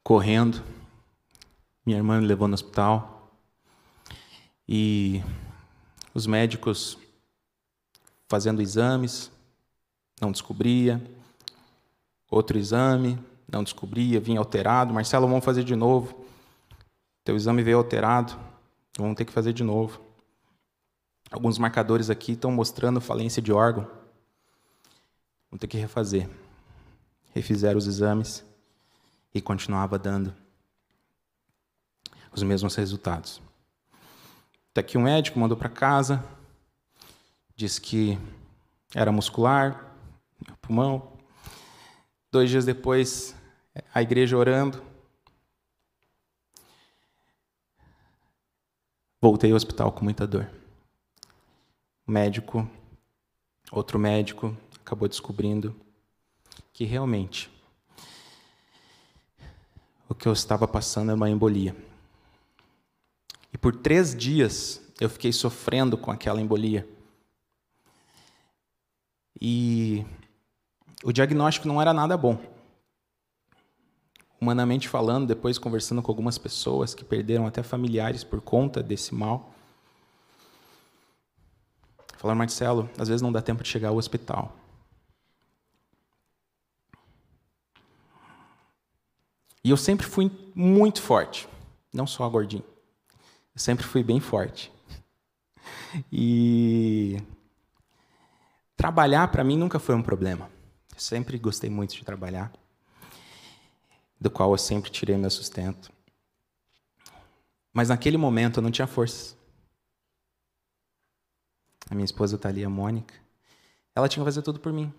correndo. 0.10 0.64
Minha 1.86 2.00
irmã 2.00 2.20
me 2.20 2.26
levou 2.26 2.48
no 2.48 2.56
hospital. 2.56 3.32
E 4.68 5.22
os 6.16 6.26
médicos 6.26 6.98
fazendo 8.28 8.60
exames, 8.60 9.32
não 10.20 10.32
descobria. 10.32 11.00
Outro 12.28 12.58
exame, 12.58 13.20
não 13.48 13.64
descobria, 13.64 14.20
vinha 14.20 14.40
alterado. 14.40 14.92
Marcelo, 14.92 15.28
vamos 15.28 15.46
fazer 15.46 15.64
de 15.64 15.76
novo. 15.76 16.26
Teu 17.24 17.36
exame 17.36 17.62
veio 17.62 17.78
alterado, 17.78 18.36
vamos 18.98 19.16
ter 19.16 19.26
que 19.26 19.32
fazer 19.32 19.54
de 19.54 19.64
novo. 19.64 20.02
Alguns 21.30 21.60
marcadores 21.60 22.10
aqui 22.10 22.32
estão 22.32 22.52
mostrando 22.52 23.00
falência 23.00 23.44
de 23.44 23.54
órgão. 23.54 23.88
Vamos 25.52 25.62
ter 25.62 25.68
que 25.68 25.78
refazer. 25.78 26.28
Refizeram 27.32 27.78
os 27.78 27.86
exames 27.86 28.49
e 29.34 29.42
continuava 29.42 29.98
dando 29.98 30.36
os 32.32 32.44
mesmos 32.44 32.76
resultados. 32.76 33.42
Até 34.72 34.84
que 34.84 34.98
um 34.98 35.04
médico 35.04 35.40
mandou 35.40 35.58
para 35.58 35.70
casa, 35.70 36.24
disse 37.56 37.82
que 37.82 38.18
era 38.94 39.12
muscular, 39.12 39.94
pulmão. 40.62 41.18
Dois 42.32 42.50
dias 42.50 42.66
depois, 42.66 43.36
a 43.94 44.02
igreja 44.02 44.38
orando. 44.38 44.84
Voltei 49.22 49.52
ao 49.52 49.58
hospital 49.58 49.92
com 49.92 50.04
muita 50.04 50.26
dor. 50.26 50.50
O 52.08 52.12
médico, 52.12 52.70
outro 53.72 54.00
médico, 54.00 54.56
acabou 54.80 55.08
descobrindo 55.08 55.76
que 56.72 56.86
realmente 56.86 57.52
o 60.10 60.16
que 60.16 60.28
eu 60.28 60.34
estava 60.34 60.68
passando 60.68 61.10
era 61.10 61.16
uma 61.16 61.30
embolia. 61.30 61.76
E 63.54 63.58
por 63.58 63.76
três 63.76 64.16
dias 64.16 64.82
eu 65.00 65.08
fiquei 65.08 65.32
sofrendo 65.32 65.96
com 65.96 66.10
aquela 66.10 66.42
embolia. 66.42 66.88
E 69.40 70.04
o 71.04 71.14
diagnóstico 71.14 71.68
não 71.68 71.80
era 71.80 71.94
nada 71.94 72.18
bom. 72.18 72.38
Humanamente 74.42 74.90
falando, 74.90 75.28
depois 75.28 75.60
conversando 75.60 76.02
com 76.02 76.12
algumas 76.12 76.38
pessoas 76.38 76.96
que 76.96 77.06
perderam 77.06 77.46
até 77.46 77.62
familiares 77.62 78.24
por 78.24 78.42
conta 78.42 78.82
desse 78.82 79.14
mal, 79.14 79.54
falaram, 82.18 82.38
Marcelo, 82.38 82.90
às 82.98 83.08
vezes 83.08 83.22
não 83.22 83.32
dá 83.32 83.42
tempo 83.42 83.62
de 83.62 83.70
chegar 83.70 83.90
ao 83.90 83.98
hospital. 83.98 84.59
E 89.64 89.70
eu 89.70 89.78
sempre 89.78 90.06
fui 90.06 90.32
muito 90.56 91.02
forte, 91.02 91.48
não 91.94 92.08
só 92.08 92.28
gordinho. 92.30 92.64
Eu 93.54 93.60
sempre 93.60 93.86
fui 93.86 94.04
bem 94.04 94.20
forte. 94.20 94.72
E 96.12 97.22
trabalhar 98.78 99.28
para 99.30 99.44
mim 99.44 99.58
nunca 99.58 99.80
foi 99.80 99.96
um 99.96 100.02
problema. 100.02 100.50
Eu 100.94 101.00
sempre 101.00 101.38
gostei 101.38 101.70
muito 101.70 101.96
de 101.96 102.04
trabalhar, 102.04 102.52
do 104.20 104.30
qual 104.30 104.52
eu 104.52 104.58
sempre 104.58 104.90
tirei 104.90 105.18
meu 105.18 105.30
sustento. 105.30 105.92
Mas 107.74 107.90
naquele 107.90 108.18
momento 108.18 108.58
eu 108.58 108.64
não 108.64 108.72
tinha 108.72 108.88
força. 108.88 109.36
A 111.90 111.96
minha 111.96 112.06
esposa 112.06 112.36
está 112.36 112.50
ali, 112.50 112.64
a 112.64 112.70
Mônica. 112.70 113.14
Ela 113.96 114.08
tinha 114.08 114.24
que 114.24 114.28
fazer 114.28 114.42
tudo 114.42 114.60
por 114.60 114.72
mim. 114.72 114.94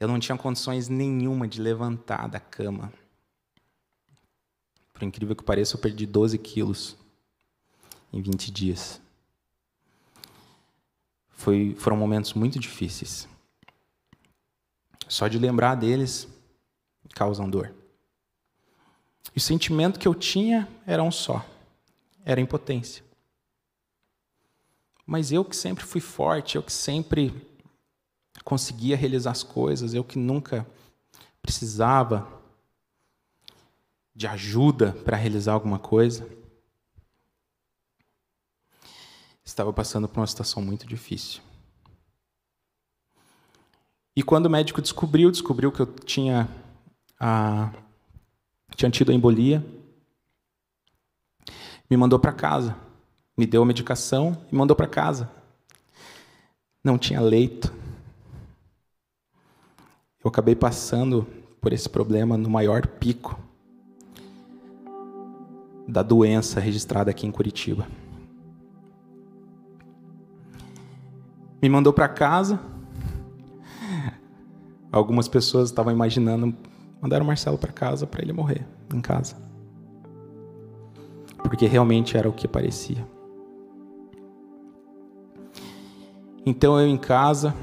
Eu 0.00 0.06
não 0.06 0.18
tinha 0.18 0.38
condições 0.38 0.88
nenhuma 0.88 1.48
de 1.48 1.60
levantar 1.60 2.28
da 2.28 2.38
cama. 2.38 2.92
Por 4.92 5.02
incrível 5.02 5.34
que 5.34 5.42
pareça, 5.42 5.76
eu 5.76 5.80
perdi 5.80 6.06
12 6.06 6.38
quilos 6.38 6.96
em 8.12 8.22
20 8.22 8.50
dias. 8.50 9.00
Foi, 11.30 11.74
foram 11.78 11.96
momentos 11.96 12.34
muito 12.34 12.58
difíceis. 12.58 13.28
Só 15.08 15.26
de 15.26 15.38
lembrar 15.38 15.74
deles 15.74 16.28
causam 17.14 17.48
dor. 17.48 17.74
E 19.34 19.38
o 19.38 19.40
sentimento 19.40 19.98
que 19.98 20.06
eu 20.06 20.14
tinha 20.14 20.68
era 20.86 21.02
um 21.02 21.10
só: 21.10 21.44
era 22.24 22.40
impotência. 22.40 23.02
Mas 25.06 25.32
eu 25.32 25.44
que 25.44 25.56
sempre 25.56 25.84
fui 25.84 26.00
forte, 26.00 26.56
eu 26.56 26.62
que 26.62 26.72
sempre 26.72 27.47
conseguia 28.48 28.96
realizar 28.96 29.32
as 29.32 29.42
coisas, 29.42 29.92
eu 29.92 30.02
que 30.02 30.18
nunca 30.18 30.66
precisava 31.42 32.26
de 34.14 34.26
ajuda 34.26 34.92
para 35.04 35.18
realizar 35.18 35.52
alguma 35.52 35.78
coisa, 35.78 36.26
estava 39.44 39.70
passando 39.70 40.08
por 40.08 40.20
uma 40.20 40.26
situação 40.26 40.62
muito 40.62 40.86
difícil. 40.86 41.42
E 44.16 44.22
quando 44.22 44.46
o 44.46 44.50
médico 44.50 44.80
descobriu, 44.80 45.30
descobriu 45.30 45.70
que 45.70 45.80
eu 45.80 45.86
tinha 45.86 46.48
a, 47.20 47.70
tinha 48.76 48.90
tido 48.90 49.12
a 49.12 49.14
embolia, 49.14 49.62
me 51.90 51.98
mandou 51.98 52.18
para 52.18 52.32
casa, 52.32 52.74
me 53.36 53.44
deu 53.44 53.62
a 53.62 53.66
medicação 53.66 54.42
e 54.50 54.56
mandou 54.56 54.74
para 54.74 54.86
casa. 54.86 55.30
Não 56.82 56.96
tinha 56.96 57.20
leito, 57.20 57.76
eu 60.28 60.30
acabei 60.30 60.54
passando 60.54 61.26
por 61.58 61.72
esse 61.72 61.88
problema 61.88 62.36
no 62.36 62.50
maior 62.50 62.86
pico 62.86 63.40
da 65.88 66.02
doença 66.02 66.60
registrada 66.60 67.10
aqui 67.10 67.26
em 67.26 67.30
Curitiba. 67.30 67.86
Me 71.62 71.68
mandou 71.70 71.94
para 71.94 72.08
casa. 72.08 72.60
Algumas 74.92 75.28
pessoas 75.28 75.70
estavam 75.70 75.94
imaginando 75.94 76.54
mandar 77.00 77.22
o 77.22 77.24
Marcelo 77.24 77.56
para 77.56 77.72
casa 77.72 78.06
para 78.06 78.22
ele 78.22 78.34
morrer 78.34 78.66
em 78.92 79.00
casa. 79.00 79.34
Porque 81.42 81.66
realmente 81.66 82.18
era 82.18 82.28
o 82.28 82.34
que 82.34 82.46
parecia. 82.46 83.02
Então 86.44 86.78
eu 86.78 86.86
em 86.86 86.98
casa, 86.98 87.54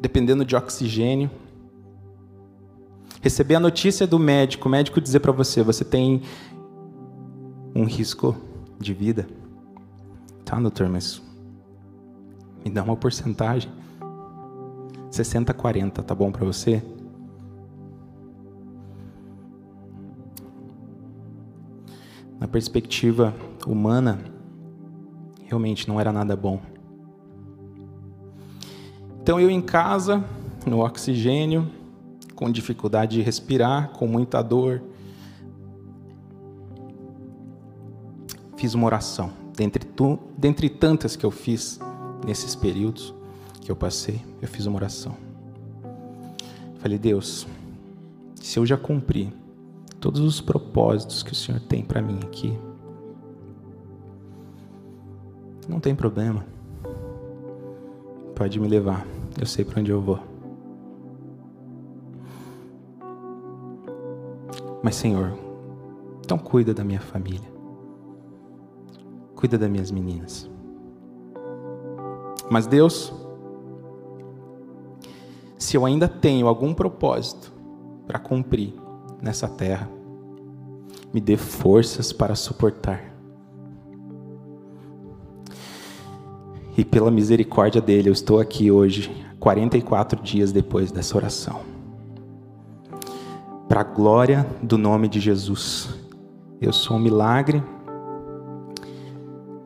dependendo 0.00 0.42
de 0.42 0.56
oxigênio, 0.56 1.30
receber 3.28 3.56
a 3.56 3.60
notícia 3.60 4.06
do 4.06 4.18
médico, 4.18 4.68
o 4.68 4.70
médico 4.70 5.02
dizer 5.02 5.20
para 5.20 5.32
você, 5.32 5.62
você 5.62 5.84
tem 5.84 6.22
um 7.74 7.84
risco 7.84 8.34
de 8.80 8.94
vida. 8.94 9.28
Tá, 10.46 10.58
doutor, 10.58 10.88
mas 10.88 11.20
me 12.64 12.70
dá 12.70 12.82
uma 12.82 12.96
porcentagem. 12.96 13.70
60 15.10 15.52
40, 15.52 16.02
tá 16.02 16.14
bom 16.14 16.32
para 16.32 16.46
você? 16.46 16.82
Na 22.40 22.48
perspectiva 22.48 23.34
humana, 23.66 24.18
realmente 25.44 25.86
não 25.86 26.00
era 26.00 26.10
nada 26.14 26.34
bom. 26.34 26.62
Então 29.20 29.38
eu 29.38 29.50
em 29.50 29.60
casa, 29.60 30.24
no 30.66 30.78
oxigênio, 30.78 31.77
com 32.38 32.52
dificuldade 32.52 33.16
de 33.16 33.20
respirar, 33.20 33.88
com 33.88 34.06
muita 34.06 34.40
dor, 34.40 34.80
fiz 38.56 38.74
uma 38.74 38.86
oração. 38.86 39.32
Dentre, 39.56 39.84
tu, 39.84 40.20
dentre 40.38 40.70
tantas 40.70 41.16
que 41.16 41.26
eu 41.26 41.32
fiz 41.32 41.80
nesses 42.24 42.54
períodos 42.54 43.12
que 43.60 43.72
eu 43.72 43.74
passei, 43.74 44.24
eu 44.40 44.46
fiz 44.46 44.66
uma 44.66 44.76
oração. 44.76 45.16
Falei, 46.78 46.96
Deus, 46.96 47.44
se 48.36 48.56
eu 48.56 48.64
já 48.64 48.76
cumpri 48.76 49.34
todos 49.98 50.20
os 50.20 50.40
propósitos 50.40 51.24
que 51.24 51.32
o 51.32 51.34
Senhor 51.34 51.60
tem 51.62 51.82
para 51.82 52.00
mim 52.00 52.20
aqui, 52.22 52.56
não 55.68 55.80
tem 55.80 55.92
problema. 55.92 56.46
Pode 58.36 58.60
me 58.60 58.68
levar. 58.68 59.04
Eu 59.36 59.44
sei 59.44 59.64
para 59.64 59.80
onde 59.80 59.90
eu 59.90 60.00
vou. 60.00 60.27
Mas, 64.88 64.96
Senhor, 64.96 65.34
então 66.24 66.38
cuida 66.38 66.72
da 66.72 66.82
minha 66.82 66.98
família. 66.98 67.46
Cuida 69.34 69.58
das 69.58 69.68
minhas 69.68 69.90
meninas. 69.90 70.50
Mas, 72.50 72.66
Deus, 72.66 73.12
se 75.58 75.76
eu 75.76 75.84
ainda 75.84 76.08
tenho 76.08 76.48
algum 76.48 76.72
propósito 76.72 77.52
para 78.06 78.18
cumprir 78.18 78.72
nessa 79.20 79.46
terra, 79.46 79.90
me 81.12 81.20
dê 81.20 81.36
forças 81.36 82.10
para 82.10 82.34
suportar. 82.34 83.14
E 86.78 86.82
pela 86.82 87.10
misericórdia 87.10 87.82
dele, 87.82 88.08
eu 88.08 88.14
estou 88.14 88.40
aqui 88.40 88.70
hoje, 88.70 89.14
44 89.38 90.22
dias 90.22 90.50
depois 90.50 90.90
dessa 90.90 91.14
oração. 91.14 91.77
Para 93.68 93.82
a 93.82 93.84
glória 93.84 94.46
do 94.62 94.78
nome 94.78 95.08
de 95.08 95.20
Jesus, 95.20 95.90
eu 96.58 96.72
sou 96.72 96.96
um 96.96 97.00
milagre 97.00 97.62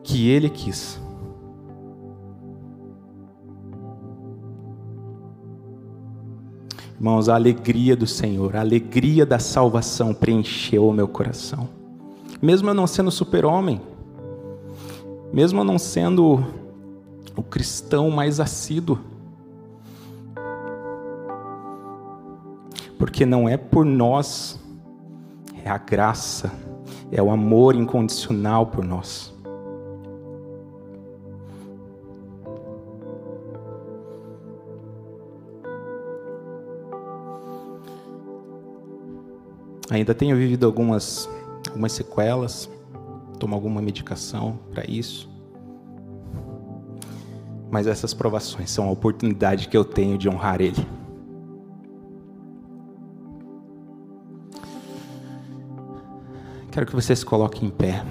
que 0.03 0.29
ele 0.29 0.49
quis. 0.49 0.99
Irmãos, 6.97 7.29
a 7.29 7.35
alegria 7.35 7.95
do 7.95 8.05
Senhor, 8.05 8.57
a 8.57 8.59
alegria 8.59 9.25
da 9.25 9.39
salvação 9.39 10.13
preencheu 10.13 10.87
o 10.87 10.93
meu 10.93 11.07
coração. 11.07 11.69
Mesmo 12.41 12.69
eu 12.69 12.73
não 12.73 12.85
sendo 12.85 13.09
super-homem, 13.09 13.81
mesmo 15.31 15.61
eu 15.61 15.63
não 15.63 15.79
sendo 15.79 16.45
o 17.37 17.41
cristão 17.41 18.09
mais 18.09 18.41
assíduo. 18.41 18.99
Porque 22.97 23.25
não 23.25 23.47
é 23.47 23.57
por 23.57 23.85
nós, 23.85 24.59
é 25.63 25.69
a 25.69 25.77
graça, 25.77 26.51
é 27.11 27.21
o 27.21 27.29
amor 27.29 27.75
incondicional 27.75 28.67
por 28.67 28.83
nós. 28.83 29.33
Ainda 39.93 40.15
tenho 40.15 40.35
vivido 40.35 40.65
algumas, 40.65 41.29
algumas 41.67 41.91
sequelas, 41.91 42.67
tomo 43.37 43.53
alguma 43.53 43.79
medicação 43.79 44.57
para 44.71 44.89
isso. 44.89 45.29
Mas 47.69 47.85
essas 47.85 48.11
provações 48.11 48.71
são 48.71 48.87
a 48.87 48.91
oportunidade 48.91 49.67
que 49.67 49.77
eu 49.77 49.85
tenho 49.85 50.17
de 50.17 50.27
honrar 50.27 50.61
Ele. 50.61 50.83
Quero 56.73 56.87
que 56.87 56.95
você 56.95 57.15
se 57.15 57.23
coloque 57.23 57.63
em 57.63 57.69
pé 57.69 58.03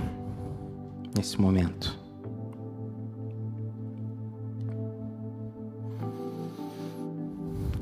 nesse 1.16 1.40
momento. 1.40 1.98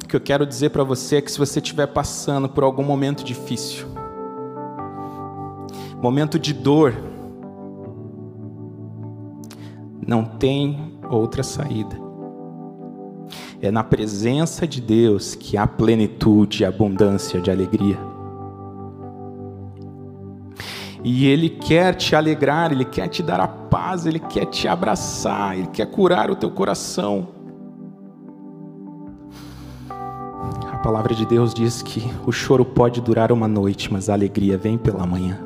O 0.03 0.09
que 0.09 0.17
eu 0.17 0.21
quero 0.23 0.47
dizer 0.47 0.71
para 0.71 0.83
você 0.83 1.17
é 1.17 1.21
que 1.21 1.31
se 1.31 1.37
você 1.37 1.59
estiver 1.59 1.87
passando 1.87 2.49
por 2.49 2.65
algum 2.65 2.83
momento 2.83 3.23
difícil, 3.23 3.89
momento 6.01 6.39
de 6.39 6.55
dor, 6.55 6.95
não 10.05 10.25
tem 10.25 10.99
outra 11.11 11.43
saída. 11.43 11.95
É 13.61 13.71
na 13.71 13.85
presença 13.85 14.67
de 14.67 14.81
Deus 14.81 15.35
que 15.35 15.59
há 15.59 15.67
plenitude 15.67 16.63
e 16.63 16.65
abundância 16.65 17.39
de 17.39 17.51
alegria. 17.51 18.10
E 21.03 21.27
Ele 21.27 21.49
quer 21.49 21.95
te 21.95 22.15
alegrar, 22.15 22.73
Ele 22.73 22.85
quer 22.85 23.09
te 23.09 23.23
dar 23.23 23.41
a 23.41 23.49
paz, 23.49 24.07
Ele 24.07 24.19
quer 24.19 24.47
te 24.47 24.69
abraçar, 24.69 25.57
Ele 25.57 25.69
quer 25.69 25.87
curar 25.87 26.31
o 26.31 26.37
teu 26.37 26.51
coração. 26.51 27.29
A 30.73 30.79
palavra 30.79 31.15
de 31.15 31.27
Deus 31.27 31.53
diz 31.55 31.83
que 31.83 32.03
o 32.27 32.33
choro 32.33 32.65
pode 32.65 33.01
durar 33.01 33.33
uma 33.33 33.49
noite, 33.49 33.93
mas 33.93 34.09
a 34.09 34.15
alegria 34.15 34.57
vem 34.57 34.79
pela 34.79 35.07
manhã. 35.07 35.39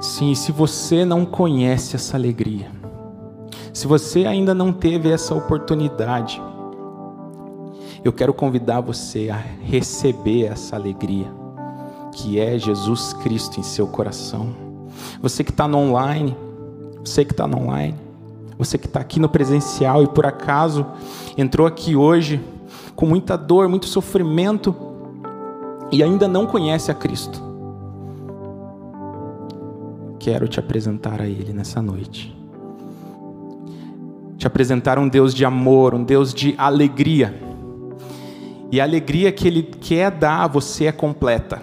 Sim, 0.00 0.34
se 0.34 0.50
você 0.50 1.04
não 1.04 1.26
conhece 1.26 1.94
essa 1.96 2.16
alegria, 2.16 2.70
se 3.72 3.86
você 3.86 4.24
ainda 4.24 4.54
não 4.54 4.72
teve 4.72 5.10
essa 5.10 5.34
oportunidade, 5.34 6.40
eu 8.06 8.12
quero 8.12 8.32
convidar 8.32 8.80
você 8.80 9.28
a 9.30 9.36
receber 9.36 10.46
essa 10.46 10.76
alegria, 10.76 11.26
que 12.12 12.38
é 12.38 12.58
Jesus 12.58 13.12
Cristo 13.14 13.60
em 13.60 13.62
seu 13.62 13.86
coração. 13.86 14.54
Você 15.20 15.44
que 15.44 15.50
está 15.50 15.66
no 15.68 15.78
online, 15.78 16.36
você 17.04 17.24
que 17.24 17.32
está 17.32 17.46
no 17.46 17.58
online, 17.58 17.94
você 18.58 18.78
que 18.78 18.86
está 18.86 19.00
aqui 19.00 19.20
no 19.20 19.28
presencial 19.28 20.02
e 20.02 20.06
por 20.06 20.26
acaso 20.26 20.86
entrou 21.36 21.66
aqui 21.66 21.94
hoje 21.94 22.40
com 22.94 23.06
muita 23.06 23.36
dor, 23.36 23.68
muito 23.68 23.86
sofrimento 23.86 24.74
e 25.92 26.02
ainda 26.02 26.26
não 26.26 26.46
conhece 26.46 26.90
a 26.90 26.94
Cristo 26.94 27.46
quero 30.26 30.48
te 30.48 30.58
apresentar 30.58 31.20
a 31.20 31.26
Ele 31.28 31.52
nessa 31.52 31.80
noite. 31.80 32.36
Te 34.36 34.44
apresentar 34.44 34.98
um 34.98 35.08
Deus 35.08 35.32
de 35.32 35.44
amor, 35.44 35.94
um 35.94 36.02
Deus 36.02 36.34
de 36.34 36.52
alegria. 36.58 37.45
E 38.70 38.80
a 38.80 38.84
alegria 38.84 39.30
que 39.30 39.46
Ele 39.46 39.62
quer 39.62 40.10
dar 40.10 40.44
a 40.44 40.48
você 40.48 40.86
é 40.86 40.92
completa. 40.92 41.60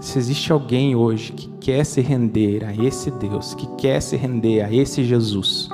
Se 0.00 0.18
existe 0.18 0.52
alguém 0.52 0.94
hoje 0.94 1.32
que 1.32 1.48
quer 1.60 1.84
se 1.84 2.00
render 2.00 2.64
a 2.64 2.74
esse 2.74 3.10
Deus, 3.10 3.54
que 3.54 3.66
quer 3.76 4.00
se 4.00 4.16
render 4.16 4.62
a 4.62 4.72
esse 4.72 5.02
Jesus, 5.02 5.68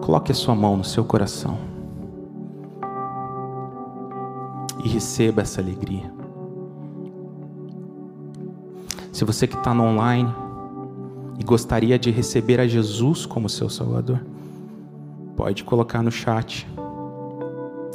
coloque 0.00 0.32
a 0.32 0.34
sua 0.34 0.54
mão 0.54 0.76
no 0.76 0.84
seu 0.84 1.04
coração 1.04 1.58
e 4.82 4.88
receba 4.88 5.42
essa 5.42 5.60
alegria. 5.60 6.10
Se 9.12 9.24
você 9.24 9.46
que 9.46 9.56
está 9.56 9.74
no 9.74 9.84
online 9.84 10.32
e 11.38 11.44
gostaria 11.44 11.98
de 11.98 12.10
receber 12.10 12.60
a 12.60 12.66
Jesus 12.66 13.26
como 13.26 13.48
seu 13.48 13.68
Salvador, 13.68 14.24
pode 15.36 15.64
colocar 15.64 16.02
no 16.02 16.10
chat. 16.10 16.66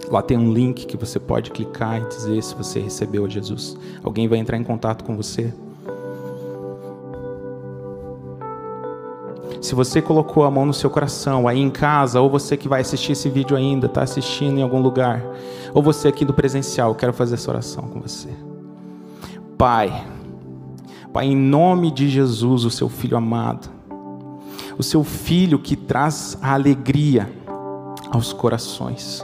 Lá 0.09 0.21
tem 0.21 0.37
um 0.37 0.53
link 0.53 0.85
que 0.85 0.97
você 0.97 1.19
pode 1.19 1.51
clicar 1.51 2.01
e 2.01 2.07
dizer 2.07 2.43
se 2.43 2.55
você 2.55 2.79
recebeu 2.79 3.25
a 3.25 3.29
Jesus. 3.29 3.77
Alguém 4.03 4.27
vai 4.27 4.39
entrar 4.39 4.57
em 4.57 4.63
contato 4.63 5.03
com 5.03 5.15
você. 5.15 5.53
Se 9.61 9.75
você 9.75 10.01
colocou 10.01 10.43
a 10.43 10.51
mão 10.51 10.65
no 10.65 10.73
seu 10.73 10.89
coração 10.89 11.47
aí 11.47 11.59
em 11.59 11.69
casa, 11.69 12.19
ou 12.19 12.29
você 12.29 12.57
que 12.57 12.67
vai 12.67 12.81
assistir 12.81 13.13
esse 13.13 13.29
vídeo 13.29 13.55
ainda, 13.55 13.85
está 13.85 14.03
assistindo 14.03 14.59
em 14.59 14.61
algum 14.61 14.81
lugar, 14.81 15.23
ou 15.73 15.81
você 15.81 16.09
aqui 16.09 16.25
do 16.25 16.33
presencial, 16.33 16.93
quero 16.93 17.13
fazer 17.13 17.35
essa 17.35 17.49
oração 17.49 17.83
com 17.83 18.01
você. 18.01 18.27
Pai, 19.57 20.05
Pai, 21.13 21.27
em 21.27 21.35
nome 21.35 21.91
de 21.91 22.09
Jesus, 22.09 22.65
o 22.65 22.69
seu 22.69 22.89
filho 22.89 23.15
amado, 23.15 23.69
o 24.77 24.83
seu 24.83 25.03
filho 25.03 25.57
que 25.57 25.77
traz 25.77 26.37
a 26.41 26.53
alegria 26.53 27.31
aos 28.11 28.33
corações, 28.33 29.23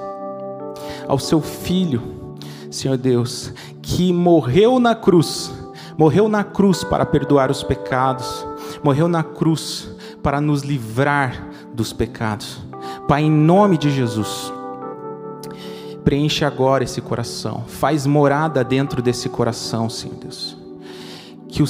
ao 1.09 1.17
seu 1.17 1.41
filho, 1.41 2.37
Senhor 2.69 2.95
Deus, 2.95 3.51
que 3.81 4.13
morreu 4.13 4.79
na 4.79 4.93
cruz, 4.93 5.51
morreu 5.97 6.29
na 6.29 6.43
cruz 6.43 6.83
para 6.83 7.03
perdoar 7.03 7.49
os 7.49 7.63
pecados, 7.63 8.45
morreu 8.83 9.07
na 9.07 9.23
cruz 9.23 9.89
para 10.21 10.39
nos 10.39 10.61
livrar 10.61 11.49
dos 11.73 11.91
pecados. 11.91 12.59
Pai, 13.07 13.23
em 13.23 13.31
nome 13.31 13.75
de 13.75 13.89
Jesus, 13.89 14.53
preenche 16.03 16.45
agora 16.45 16.83
esse 16.83 17.01
coração, 17.01 17.63
faz 17.65 18.05
morada 18.05 18.63
dentro 18.63 19.01
desse 19.01 19.27
coração, 19.29 19.89
Senhor 19.89 20.15
Deus. 20.15 20.55
Que 21.47 21.63
o, 21.63 21.65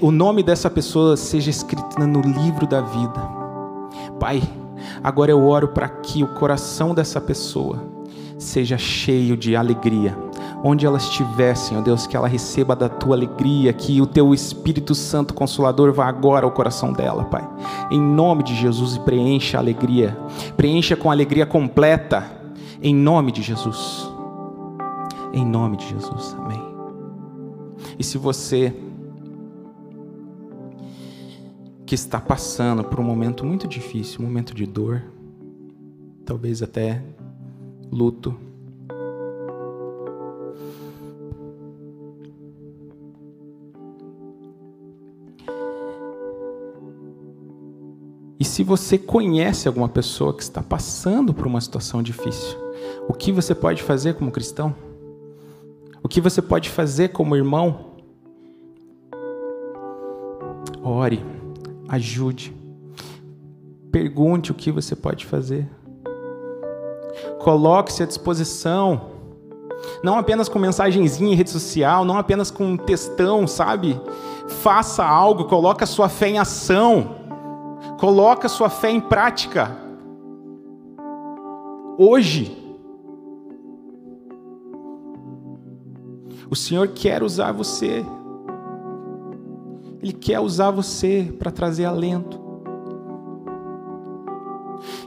o 0.00 0.10
nome 0.10 0.42
dessa 0.42 0.70
pessoa 0.70 1.18
seja 1.18 1.50
escrito 1.50 2.00
no 2.00 2.22
livro 2.22 2.66
da 2.66 2.80
vida. 2.80 3.20
Pai, 4.18 4.42
agora 5.04 5.30
eu 5.30 5.46
oro 5.46 5.68
para 5.68 5.86
que 5.86 6.24
o 6.24 6.28
coração 6.28 6.94
dessa 6.94 7.20
pessoa 7.20 7.99
seja 8.40 8.76
cheio 8.76 9.36
de 9.36 9.54
alegria 9.54 10.16
onde 10.62 10.84
ela 10.84 10.98
estiver, 10.98 11.54
Senhor 11.54 11.82
Deus, 11.82 12.06
que 12.06 12.16
ela 12.16 12.28
receba 12.28 12.76
da 12.76 12.88
tua 12.88 13.16
alegria, 13.16 13.72
que 13.72 14.00
o 14.00 14.06
teu 14.06 14.34
Espírito 14.34 14.94
Santo 14.94 15.34
Consolador 15.34 15.92
vá 15.92 16.06
agora 16.06 16.44
ao 16.44 16.52
coração 16.52 16.92
dela, 16.92 17.24
Pai. 17.24 17.48
Em 17.90 18.00
nome 18.00 18.42
de 18.42 18.54
Jesus, 18.54 18.96
e 18.96 19.00
preencha 19.00 19.56
a 19.56 19.60
alegria, 19.60 20.16
preencha 20.56 20.96
com 20.96 21.10
alegria 21.10 21.46
completa, 21.46 22.30
em 22.82 22.94
nome 22.94 23.32
de 23.32 23.42
Jesus. 23.42 24.10
Em 25.32 25.46
nome 25.46 25.76
de 25.76 25.88
Jesus, 25.88 26.36
amém. 26.38 26.60
E 27.98 28.04
se 28.04 28.18
você 28.18 28.74
que 31.86 31.94
está 31.94 32.20
passando 32.20 32.84
por 32.84 33.00
um 33.00 33.04
momento 33.04 33.44
muito 33.44 33.66
difícil, 33.66 34.20
um 34.20 34.24
momento 34.24 34.54
de 34.54 34.66
dor, 34.66 35.02
talvez 36.24 36.62
até 36.62 37.02
luto, 37.90 38.36
E 48.40 48.44
se 48.44 48.64
você 48.64 48.96
conhece 48.96 49.68
alguma 49.68 49.86
pessoa 49.86 50.34
que 50.34 50.42
está 50.42 50.62
passando 50.62 51.34
por 51.34 51.46
uma 51.46 51.60
situação 51.60 52.02
difícil, 52.02 52.56
o 53.06 53.12
que 53.12 53.30
você 53.30 53.54
pode 53.54 53.82
fazer 53.82 54.14
como 54.14 54.30
cristão? 54.30 54.74
O 56.02 56.08
que 56.08 56.22
você 56.22 56.40
pode 56.40 56.70
fazer 56.70 57.08
como 57.08 57.36
irmão? 57.36 57.90
Ore, 60.82 61.22
ajude, 61.86 62.56
pergunte 63.92 64.50
o 64.50 64.54
que 64.54 64.72
você 64.72 64.96
pode 64.96 65.26
fazer. 65.26 65.68
Coloque-se 67.40 68.02
à 68.02 68.06
disposição, 68.06 69.00
não 70.02 70.18
apenas 70.18 70.48
com 70.48 70.58
mensagenzinha 70.58 71.32
em 71.32 71.36
rede 71.36 71.50
social, 71.50 72.04
não 72.04 72.16
apenas 72.16 72.50
com 72.50 72.76
textão, 72.76 73.46
sabe? 73.46 74.00
Faça 74.48 75.04
algo, 75.04 75.44
coloque 75.44 75.84
a 75.84 75.86
sua 75.86 76.08
fé 76.08 76.28
em 76.28 76.38
ação. 76.38 77.16
Coloca 77.98 78.48
sua 78.48 78.68
fé 78.68 78.90
em 78.90 79.00
prática. 79.00 79.76
Hoje. 81.98 82.56
O 86.48 86.56
Senhor 86.56 86.88
quer 86.88 87.22
usar 87.22 87.52
você. 87.52 88.04
Ele 90.02 90.12
quer 90.12 90.40
usar 90.40 90.70
você 90.70 91.32
para 91.38 91.50
trazer 91.50 91.84
alento. 91.84 92.49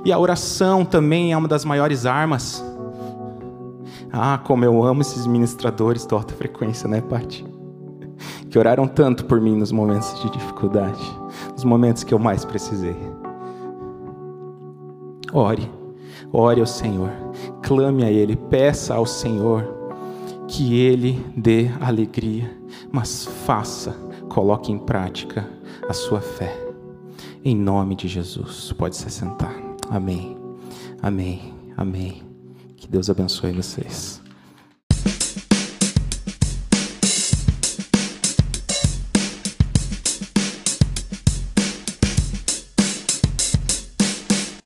E 0.05 0.11
a 0.11 0.19
oração 0.19 0.83
também 0.83 1.31
é 1.31 1.37
uma 1.37 1.47
das 1.47 1.63
maiores 1.63 2.05
armas. 2.05 2.63
Ah, 4.11 4.37
como 4.37 4.63
eu 4.65 4.83
amo 4.83 5.01
esses 5.01 5.25
ministradores 5.25 6.05
de 6.05 6.13
alta 6.13 6.33
frequência, 6.33 6.87
né, 6.87 7.01
Paty? 7.01 7.45
Que 8.49 8.59
oraram 8.59 8.87
tanto 8.87 9.25
por 9.25 9.41
mim 9.41 9.55
nos 9.55 9.71
momentos 9.71 10.21
de 10.21 10.29
dificuldade 10.29 11.23
nos 11.53 11.63
momentos 11.63 12.03
que 12.03 12.13
eu 12.13 12.19
mais 12.19 12.45
precisei. 12.45 12.95
Ore, 15.31 15.69
ore 16.31 16.59
ao 16.59 16.67
Senhor, 16.67 17.09
clame 17.61 18.03
a 18.03 18.11
Ele, 18.11 18.35
peça 18.35 18.95
ao 18.95 19.05
Senhor 19.05 19.81
que 20.47 20.79
Ele 20.79 21.25
dê 21.35 21.69
alegria, 21.81 22.55
mas 22.91 23.25
faça, 23.25 23.95
coloque 24.29 24.71
em 24.71 24.77
prática 24.77 25.49
a 25.87 25.93
sua 25.93 26.21
fé. 26.21 26.55
Em 27.43 27.55
nome 27.55 27.95
de 27.95 28.07
Jesus, 28.07 28.71
pode 28.73 28.95
se 28.95 29.09
sentar. 29.09 29.62
Amém, 29.89 30.37
amém, 31.01 31.53
amém. 31.77 32.23
Que 32.77 32.87
Deus 32.87 33.09
abençoe 33.09 33.51
vocês. 33.51 34.22